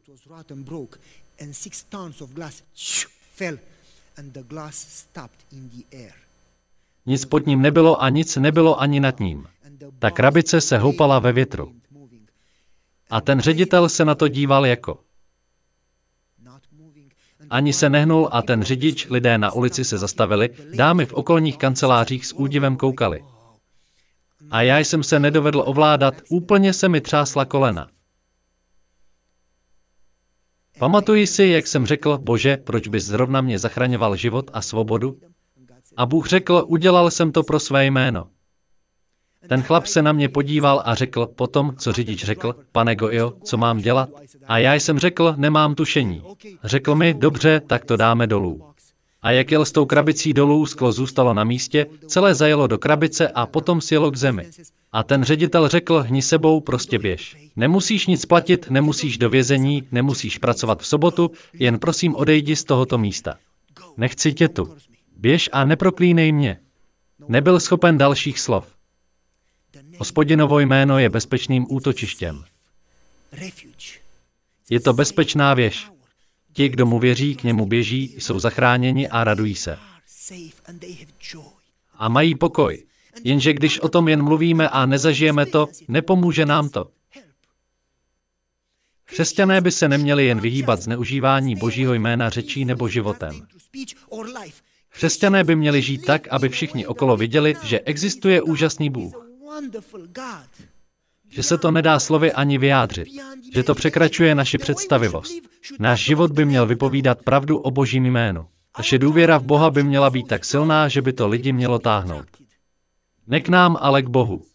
Nic 7.05 7.25
pod 7.25 7.45
ním 7.45 7.61
nebylo 7.61 8.01
a 8.01 8.09
nic 8.09 8.35
nebylo 8.35 8.81
ani 8.81 8.99
nad 8.99 9.19
ním. 9.19 9.47
Ta 9.99 10.11
krabice 10.11 10.61
se 10.61 10.77
houpala 10.77 11.19
ve 11.19 11.31
větru. 11.31 11.73
A 13.09 13.21
ten 13.21 13.39
ředitel 13.39 13.89
se 13.89 14.05
na 14.05 14.15
to 14.15 14.27
díval 14.27 14.65
jako. 14.65 14.99
Ani 17.49 17.73
se 17.73 17.89
nehnul 17.89 18.29
a 18.31 18.41
ten 18.41 18.63
řidič, 18.63 19.07
lidé 19.09 19.37
na 19.37 19.51
ulici 19.51 19.85
se 19.85 19.97
zastavili, 19.97 20.49
dámy 20.75 21.05
v 21.05 21.13
okolních 21.13 21.57
kancelářích 21.57 22.25
s 22.25 22.33
údivem 22.33 22.77
koukali. 22.77 23.23
A 24.51 24.61
já 24.61 24.79
jsem 24.79 25.03
se 25.03 25.19
nedovedl 25.19 25.63
ovládat, 25.65 26.13
úplně 26.29 26.73
se 26.73 26.89
mi 26.89 27.01
třásla 27.01 27.45
kolena. 27.45 27.89
Pamatuji 30.79 31.27
si, 31.27 31.43
jak 31.43 31.67
jsem 31.67 31.85
řekl, 31.85 32.17
bože, 32.17 32.57
proč 32.57 32.87
bys 32.87 33.05
zrovna 33.05 33.41
mě 33.41 33.59
zachraňoval 33.59 34.15
život 34.15 34.51
a 34.53 34.61
svobodu? 34.61 35.17
A 35.97 36.05
Bůh 36.05 36.27
řekl, 36.27 36.63
udělal 36.67 37.11
jsem 37.11 37.31
to 37.31 37.43
pro 37.43 37.59
své 37.59 37.85
jméno. 37.85 38.27
Ten 39.47 39.61
chlap 39.61 39.85
se 39.85 40.01
na 40.01 40.11
mě 40.11 40.29
podíval 40.29 40.81
a 40.85 40.95
řekl 40.95 41.27
potom, 41.27 41.75
co 41.77 41.91
řidič 41.91 42.23
řekl, 42.23 42.55
pane 42.71 42.95
Gojo, 42.95 43.33
co 43.43 43.57
mám 43.57 43.77
dělat? 43.77 44.09
A 44.47 44.57
já 44.57 44.73
jsem 44.73 44.99
řekl, 44.99 45.33
nemám 45.37 45.75
tušení. 45.75 46.23
Řekl 46.63 46.95
mi, 46.95 47.13
dobře, 47.13 47.61
tak 47.67 47.85
to 47.85 47.97
dáme 47.97 48.27
dolů. 48.27 48.72
A 49.23 49.31
jak 49.31 49.51
jel 49.51 49.65
s 49.65 49.71
tou 49.71 49.85
krabicí 49.85 50.33
dolů, 50.33 50.65
sklo 50.65 50.91
zůstalo 50.91 51.33
na 51.33 51.43
místě, 51.43 51.85
celé 52.07 52.35
zajelo 52.35 52.67
do 52.67 52.77
krabice 52.77 53.27
a 53.27 53.45
potom 53.45 53.81
sjelo 53.81 54.11
k 54.11 54.15
zemi. 54.15 54.49
A 54.91 55.03
ten 55.03 55.23
ředitel 55.23 55.67
řekl, 55.67 56.01
hni 56.01 56.21
sebou, 56.21 56.61
prostě 56.61 56.99
běž. 56.99 57.37
Nemusíš 57.55 58.07
nic 58.07 58.25
platit, 58.25 58.69
nemusíš 58.69 59.17
do 59.17 59.29
vězení, 59.29 59.87
nemusíš 59.91 60.37
pracovat 60.37 60.81
v 60.81 60.87
sobotu, 60.87 61.31
jen 61.53 61.79
prosím 61.79 62.15
odejdi 62.15 62.55
z 62.55 62.63
tohoto 62.63 62.97
místa. 62.97 63.37
Nechci 63.97 64.33
tě 64.33 64.47
tu. 64.47 64.75
Běž 65.17 65.49
a 65.51 65.65
neproklínej 65.65 66.31
mě. 66.31 66.59
Nebyl 67.27 67.59
schopen 67.59 67.97
dalších 67.97 68.39
slov. 68.39 68.67
Hospodinovo 69.97 70.59
jméno 70.59 70.99
je 70.99 71.09
bezpečným 71.09 71.65
útočištěm. 71.69 72.43
Je 74.69 74.79
to 74.79 74.93
bezpečná 74.93 75.53
věž. 75.53 75.87
Ti, 76.53 76.69
kdo 76.69 76.85
mu 76.85 76.99
věří, 76.99 77.35
k 77.35 77.43
němu 77.43 77.65
běží, 77.65 78.15
jsou 78.17 78.39
zachráněni 78.39 79.09
a 79.09 79.23
radují 79.23 79.55
se. 79.55 79.77
A 81.93 82.09
mají 82.09 82.35
pokoj. 82.35 82.85
Jenže 83.23 83.53
když 83.53 83.79
o 83.79 83.89
tom 83.89 84.07
jen 84.07 84.23
mluvíme 84.23 84.69
a 84.69 84.85
nezažijeme 84.85 85.45
to, 85.45 85.67
nepomůže 85.87 86.45
nám 86.45 86.69
to. 86.69 86.89
Křesťané 89.05 89.61
by 89.61 89.71
se 89.71 89.89
neměli 89.89 90.25
jen 90.25 90.41
vyhýbat 90.41 90.81
zneužívání 90.81 91.55
božího 91.55 91.93
jména 91.93 92.29
řečí 92.29 92.65
nebo 92.65 92.87
životem. 92.87 93.47
Křesťané 94.89 95.43
by 95.43 95.55
měli 95.55 95.81
žít 95.81 96.05
tak, 96.05 96.27
aby 96.27 96.49
všichni 96.49 96.87
okolo 96.87 97.17
viděli, 97.17 97.55
že 97.63 97.79
existuje 97.79 98.41
úžasný 98.41 98.89
Bůh. 98.89 99.13
Že 101.33 101.43
se 101.43 101.57
to 101.57 101.71
nedá 101.71 101.99
slovy 101.99 102.31
ani 102.31 102.57
vyjádřit. 102.57 103.07
Že 103.53 103.63
to 103.63 103.75
překračuje 103.75 104.35
naši 104.35 104.57
představivost. 104.57 105.33
Náš 105.79 106.03
život 106.03 106.31
by 106.31 106.45
měl 106.45 106.65
vypovídat 106.65 107.23
pravdu 107.23 107.57
o 107.57 107.71
božím 107.71 108.05
jménu. 108.05 108.47
Naše 108.77 108.97
důvěra 108.97 109.37
v 109.37 109.43
Boha 109.43 109.69
by 109.69 109.83
měla 109.83 110.09
být 110.09 110.27
tak 110.27 110.45
silná, 110.45 110.87
že 110.87 111.01
by 111.01 111.13
to 111.13 111.27
lidi 111.27 111.53
mělo 111.53 111.79
táhnout. 111.79 112.25
Ne 113.27 113.41
k 113.41 113.49
nám, 113.49 113.77
ale 113.79 114.01
k 114.01 114.07
Bohu. 114.07 114.45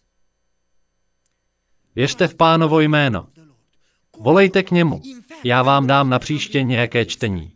Věřte 1.95 2.27
v 2.27 2.35
pánovo 2.35 2.79
jméno. 2.79 3.27
Volejte 4.19 4.63
k 4.63 4.71
němu. 4.71 5.01
Já 5.43 5.63
vám 5.63 5.87
dám 5.87 6.09
na 6.09 6.19
příště 6.19 6.63
nějaké 6.63 7.05
čtení. 7.05 7.53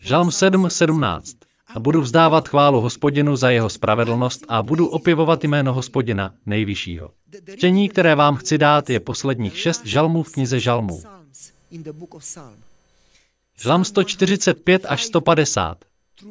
Žalm 0.00 0.28
7.17 0.28 1.36
a 1.42 1.45
budu 1.78 2.00
vzdávat 2.00 2.48
chválu 2.48 2.80
hospodinu 2.80 3.36
za 3.36 3.50
jeho 3.50 3.68
spravedlnost 3.68 4.44
a 4.48 4.62
budu 4.62 4.86
opěvovat 4.86 5.44
jméno 5.44 5.72
hospodina, 5.72 6.34
nejvyššího. 6.46 7.10
Čtení, 7.56 7.88
které 7.88 8.14
vám 8.14 8.36
chci 8.36 8.58
dát, 8.58 8.90
je 8.90 9.00
posledních 9.00 9.58
šest 9.58 9.86
žalmů 9.86 10.22
v 10.22 10.32
knize 10.32 10.60
žalmů. 10.60 11.02
Žalm 13.60 13.84
145 13.84 14.86
až 14.88 15.04
150. 15.04 15.78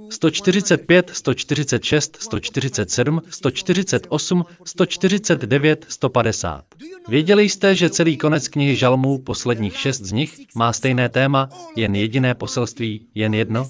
145, 0.09 1.09
146, 1.13 2.17
147, 2.19 3.21
148, 3.29 4.45
149, 4.65 5.85
150. 5.89 6.65
Věděli 7.07 7.49
jste, 7.49 7.75
že 7.75 7.89
celý 7.89 8.17
konec 8.17 8.47
knihy 8.47 8.75
Žalmů, 8.75 9.17
posledních 9.17 9.79
šest 9.79 10.01
z 10.01 10.11
nich, 10.11 10.39
má 10.55 10.73
stejné 10.73 11.09
téma, 11.09 11.49
jen 11.75 11.95
jediné 11.95 12.33
poselství, 12.33 13.07
jen 13.15 13.33
jedno? 13.33 13.69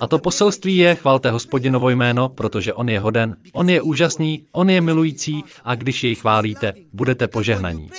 A 0.00 0.06
to 0.06 0.18
poselství 0.18 0.76
je, 0.76 0.94
chvalte 0.94 1.30
hospodinovo 1.30 1.90
jméno, 1.90 2.28
protože 2.28 2.72
on 2.72 2.88
je 2.88 3.00
hoden, 3.00 3.36
on 3.52 3.70
je 3.70 3.82
úžasný, 3.82 4.46
on 4.52 4.70
je 4.70 4.80
milující 4.80 5.44
a 5.64 5.74
když 5.74 6.04
jej 6.04 6.14
chválíte, 6.14 6.72
budete 6.92 7.28
požehnaní. 7.28 7.90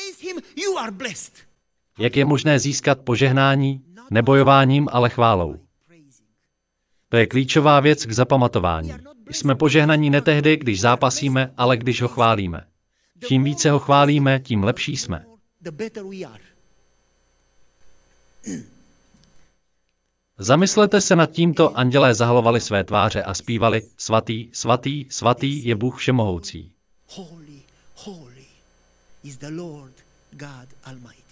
Jak 1.99 2.15
je 2.15 2.25
možné 2.25 2.59
získat 2.59 2.99
požehnání? 2.99 3.81
Nebojováním, 4.11 4.87
ale 4.91 5.09
chválou. 5.09 5.59
To 7.09 7.17
je 7.17 7.27
klíčová 7.27 7.79
věc 7.79 8.05
k 8.05 8.11
zapamatování. 8.11 8.93
Jsme 9.31 9.55
požehnaní 9.55 10.09
ne 10.09 10.21
tehdy, 10.21 10.57
když 10.57 10.81
zápasíme, 10.81 11.53
ale 11.57 11.77
když 11.77 12.01
ho 12.01 12.07
chválíme. 12.07 12.63
Čím 13.27 13.43
více 13.43 13.71
ho 13.71 13.79
chválíme, 13.79 14.39
tím 14.39 14.63
lepší 14.63 14.97
jsme. 14.97 15.25
Zamyslete 20.39 21.01
se 21.01 21.15
nad 21.15 21.31
tímto, 21.31 21.77
andělé 21.77 22.13
zahalovali 22.13 22.61
své 22.61 22.83
tváře 22.83 23.23
a 23.23 23.33
zpívali, 23.33 23.81
svatý, 23.97 24.49
svatý, 24.53 25.05
svatý 25.09 25.65
je 25.67 25.75
Bůh 25.75 25.97
všemohoucí. 25.97 26.71
Holy, 27.07 27.61
holy 27.95 28.45
is 29.23 29.37
the 29.37 29.49
Lord 29.49 29.93
God 30.31 30.69
Almighty. 30.83 31.23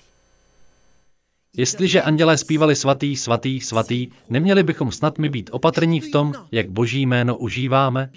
Jestliže 1.57 2.01
andělé 2.01 2.37
zpívali 2.37 2.75
svatý, 2.75 3.15
svatý, 3.15 3.61
svatý, 3.61 4.07
neměli 4.29 4.63
bychom 4.63 4.91
snad 4.91 5.17
mi 5.17 5.29
být 5.29 5.49
opatrní 5.53 6.01
v 6.01 6.11
tom, 6.11 6.33
jak 6.51 6.69
boží 6.69 7.01
jméno 7.01 7.37
užíváme? 7.37 8.11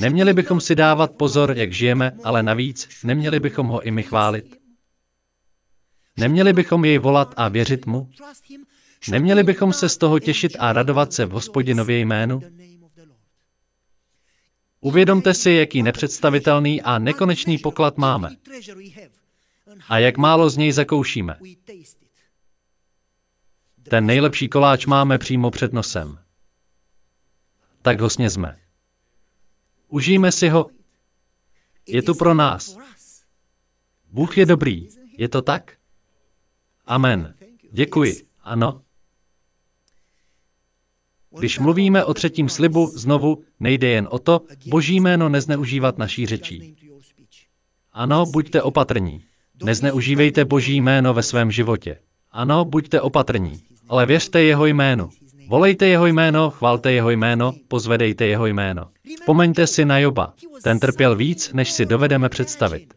Neměli 0.00 0.32
bychom 0.32 0.60
si 0.60 0.74
dávat 0.74 1.10
pozor, 1.10 1.52
jak 1.56 1.72
žijeme, 1.72 2.12
ale 2.24 2.42
navíc 2.42 2.88
neměli 3.04 3.40
bychom 3.40 3.66
ho 3.66 3.80
i 3.80 3.90
my 3.90 4.02
chválit. 4.02 4.57
Neměli 6.18 6.52
bychom 6.52 6.84
jej 6.84 6.98
volat 6.98 7.34
a 7.36 7.48
věřit 7.48 7.86
mu? 7.86 8.10
Neměli 9.10 9.42
bychom 9.42 9.72
se 9.72 9.88
z 9.88 9.96
toho 9.96 10.18
těšit 10.18 10.56
a 10.58 10.72
radovat 10.72 11.12
se 11.12 11.26
v 11.26 11.30
hospodinově 11.30 11.98
jménu? 11.98 12.40
Uvědomte 14.80 15.34
si, 15.34 15.50
jaký 15.50 15.82
nepředstavitelný 15.82 16.82
a 16.82 16.98
nekonečný 16.98 17.58
poklad 17.58 17.98
máme. 17.98 18.36
A 19.88 19.98
jak 19.98 20.16
málo 20.16 20.50
z 20.50 20.56
něj 20.56 20.72
zakoušíme. 20.72 21.38
Ten 23.82 24.06
nejlepší 24.06 24.48
koláč 24.48 24.86
máme 24.86 25.18
přímo 25.18 25.50
před 25.50 25.72
nosem. 25.72 26.18
Tak 27.82 28.00
ho 28.00 28.10
snězme. 28.10 28.58
Užijme 29.88 30.32
si 30.32 30.48
ho. 30.48 30.70
Je 31.86 32.02
tu 32.02 32.14
pro 32.14 32.34
nás. 32.34 32.78
Bůh 34.10 34.38
je 34.38 34.46
dobrý. 34.46 34.88
Je 35.18 35.28
to 35.28 35.42
tak? 35.42 35.77
Amen. 36.88 37.34
Děkuji. 37.72 38.16
Ano. 38.42 38.80
Když 41.38 41.58
mluvíme 41.58 42.04
o 42.04 42.14
třetím 42.14 42.48
slibu, 42.48 42.86
znovu 42.86 43.42
nejde 43.60 43.88
jen 43.88 44.08
o 44.10 44.18
to, 44.18 44.40
boží 44.66 45.00
jméno 45.00 45.28
nezneužívat 45.28 45.98
naší 45.98 46.26
řečí. 46.26 46.76
Ano, 47.92 48.26
buďte 48.26 48.62
opatrní. 48.62 49.22
Nezneužívejte 49.64 50.44
boží 50.44 50.76
jméno 50.76 51.14
ve 51.14 51.22
svém 51.22 51.50
životě. 51.50 51.98
Ano, 52.32 52.64
buďte 52.64 53.00
opatrní, 53.00 53.62
ale 53.88 54.06
věřte 54.06 54.42
jeho 54.42 54.66
jménu. 54.66 55.10
Volejte 55.48 55.86
jeho 55.86 56.06
jméno, 56.06 56.50
chvalte 56.50 56.92
jeho 56.92 57.10
jméno, 57.10 57.54
pozvedejte 57.68 58.26
jeho 58.26 58.46
jméno. 58.46 58.90
Pomeňte 59.26 59.66
si 59.66 59.84
na 59.84 59.98
Joba. 59.98 60.34
Ten 60.62 60.78
trpěl 60.80 61.16
víc, 61.16 61.52
než 61.52 61.72
si 61.72 61.86
dovedeme 61.86 62.28
představit. 62.28 62.94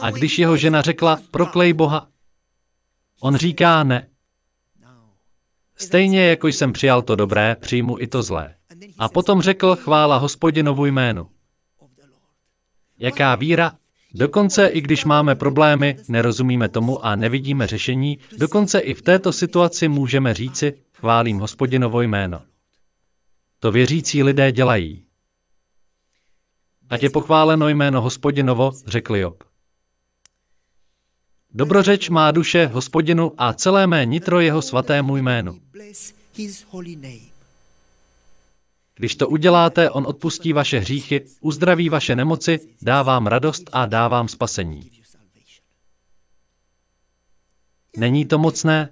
A 0.00 0.10
když 0.10 0.38
jeho 0.38 0.56
žena 0.56 0.82
řekla, 0.82 1.18
proklej 1.30 1.72
Boha, 1.72 2.08
on 3.20 3.36
říká 3.36 3.84
ne. 3.84 4.08
Stejně 5.76 6.28
jako 6.28 6.48
jsem 6.48 6.72
přijal 6.72 7.02
to 7.02 7.16
dobré, 7.16 7.56
přijmu 7.60 8.00
i 8.00 8.06
to 8.06 8.22
zlé. 8.22 8.54
A 8.98 9.08
potom 9.08 9.42
řekl 9.42 9.76
chvála 9.76 10.16
hospodinovu 10.16 10.86
jménu. 10.86 11.30
Jaká 12.98 13.34
víra 13.34 13.72
Dokonce 14.18 14.66
i 14.66 14.80
když 14.80 15.04
máme 15.04 15.34
problémy, 15.34 15.96
nerozumíme 16.08 16.68
tomu 16.68 17.04
a 17.04 17.16
nevidíme 17.16 17.66
řešení, 17.66 18.18
dokonce 18.38 18.78
i 18.78 18.94
v 18.94 19.02
této 19.02 19.32
situaci 19.32 19.88
můžeme 19.88 20.34
říci, 20.34 20.74
chválím 20.92 21.38
hospodinovo 21.38 22.00
jméno. 22.00 22.42
To 23.60 23.72
věřící 23.72 24.22
lidé 24.22 24.52
dělají. 24.52 25.06
Ať 26.90 27.02
je 27.02 27.10
pochváleno 27.10 27.68
jméno 27.68 28.00
hospodinovo, 28.00 28.72
řekl 28.86 29.16
Job. 29.16 29.44
Dobrořeč 31.56 32.08
má 32.08 32.30
duše 32.30 32.66
hospodinu 32.66 33.32
a 33.38 33.52
celé 33.52 33.86
mé 33.86 34.04
nitro 34.06 34.40
jeho 34.40 34.62
svatému 34.62 35.16
jménu. 35.16 35.60
Když 38.94 39.16
to 39.16 39.28
uděláte, 39.28 39.90
on 39.90 40.06
odpustí 40.06 40.52
vaše 40.52 40.78
hříchy, 40.78 41.24
uzdraví 41.40 41.88
vaše 41.88 42.16
nemoci, 42.16 42.60
dá 42.82 43.02
vám 43.02 43.26
radost 43.26 43.70
a 43.72 43.86
dá 43.86 44.08
vám 44.08 44.28
spasení. 44.28 44.90
Není 47.96 48.24
to 48.24 48.38
mocné? 48.38 48.90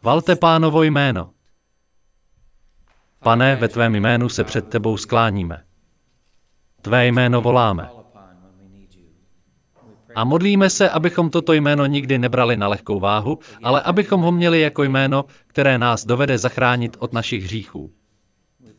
Chvalte 0.00 0.36
pánovo 0.36 0.82
jméno. 0.82 1.30
Pane, 3.18 3.56
ve 3.56 3.68
tvém 3.68 3.94
jménu 3.94 4.28
se 4.28 4.44
před 4.44 4.68
tebou 4.68 4.96
skláníme. 4.96 5.64
Tvé 6.82 7.06
jméno 7.06 7.40
voláme. 7.40 7.99
A 10.14 10.24
modlíme 10.24 10.70
se, 10.70 10.90
abychom 10.90 11.30
toto 11.30 11.52
jméno 11.52 11.86
nikdy 11.86 12.18
nebrali 12.18 12.56
na 12.56 12.68
lehkou 12.68 13.00
váhu, 13.00 13.38
ale 13.62 13.82
abychom 13.82 14.20
ho 14.20 14.32
měli 14.32 14.60
jako 14.60 14.82
jméno, 14.82 15.24
které 15.46 15.78
nás 15.78 16.04
dovede 16.06 16.38
zachránit 16.38 16.96
od 16.98 17.12
našich 17.12 17.44
hříchů. 17.44 17.90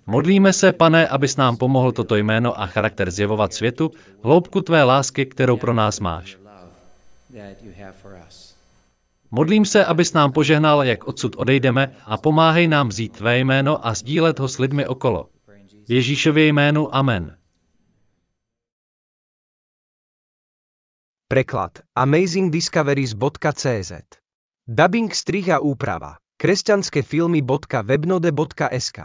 Modlíme 0.07 0.53
se, 0.53 0.73
pane, 0.73 1.07
abys 1.07 1.37
nám 1.37 1.57
pomohl 1.57 1.91
toto 1.91 2.15
jméno 2.15 2.61
a 2.61 2.65
charakter 2.65 3.11
zjevovat 3.11 3.53
světu, 3.53 3.91
hloubku 4.23 4.61
tvé 4.61 4.83
lásky, 4.83 5.25
kterou 5.25 5.57
pro 5.57 5.73
nás 5.73 5.99
máš. 5.99 6.37
Modlím 9.31 9.65
se, 9.65 9.85
abys 9.85 10.13
nám 10.13 10.31
požehnal, 10.31 10.83
jak 10.83 11.07
odsud 11.07 11.35
odejdeme 11.37 11.95
a 12.05 12.17
pomáhej 12.17 12.67
nám 12.67 12.87
vzít 12.87 13.17
tvé 13.17 13.39
jméno 13.39 13.87
a 13.87 13.93
sdílet 13.93 14.39
ho 14.39 14.47
s 14.47 14.57
lidmi 14.57 14.87
okolo. 14.87 15.29
Ježíšově 15.87 16.47
jménu 16.47 16.95
Amen. 16.95 17.35
Preklad 21.31 21.79
amazingdiscoveries.cz 21.95 23.91
Dubbing 24.67 25.15
strih 25.15 25.47
a 25.55 25.63
úprava 25.63 26.19
kresťanskefilmy.webnode.sk 26.35 28.99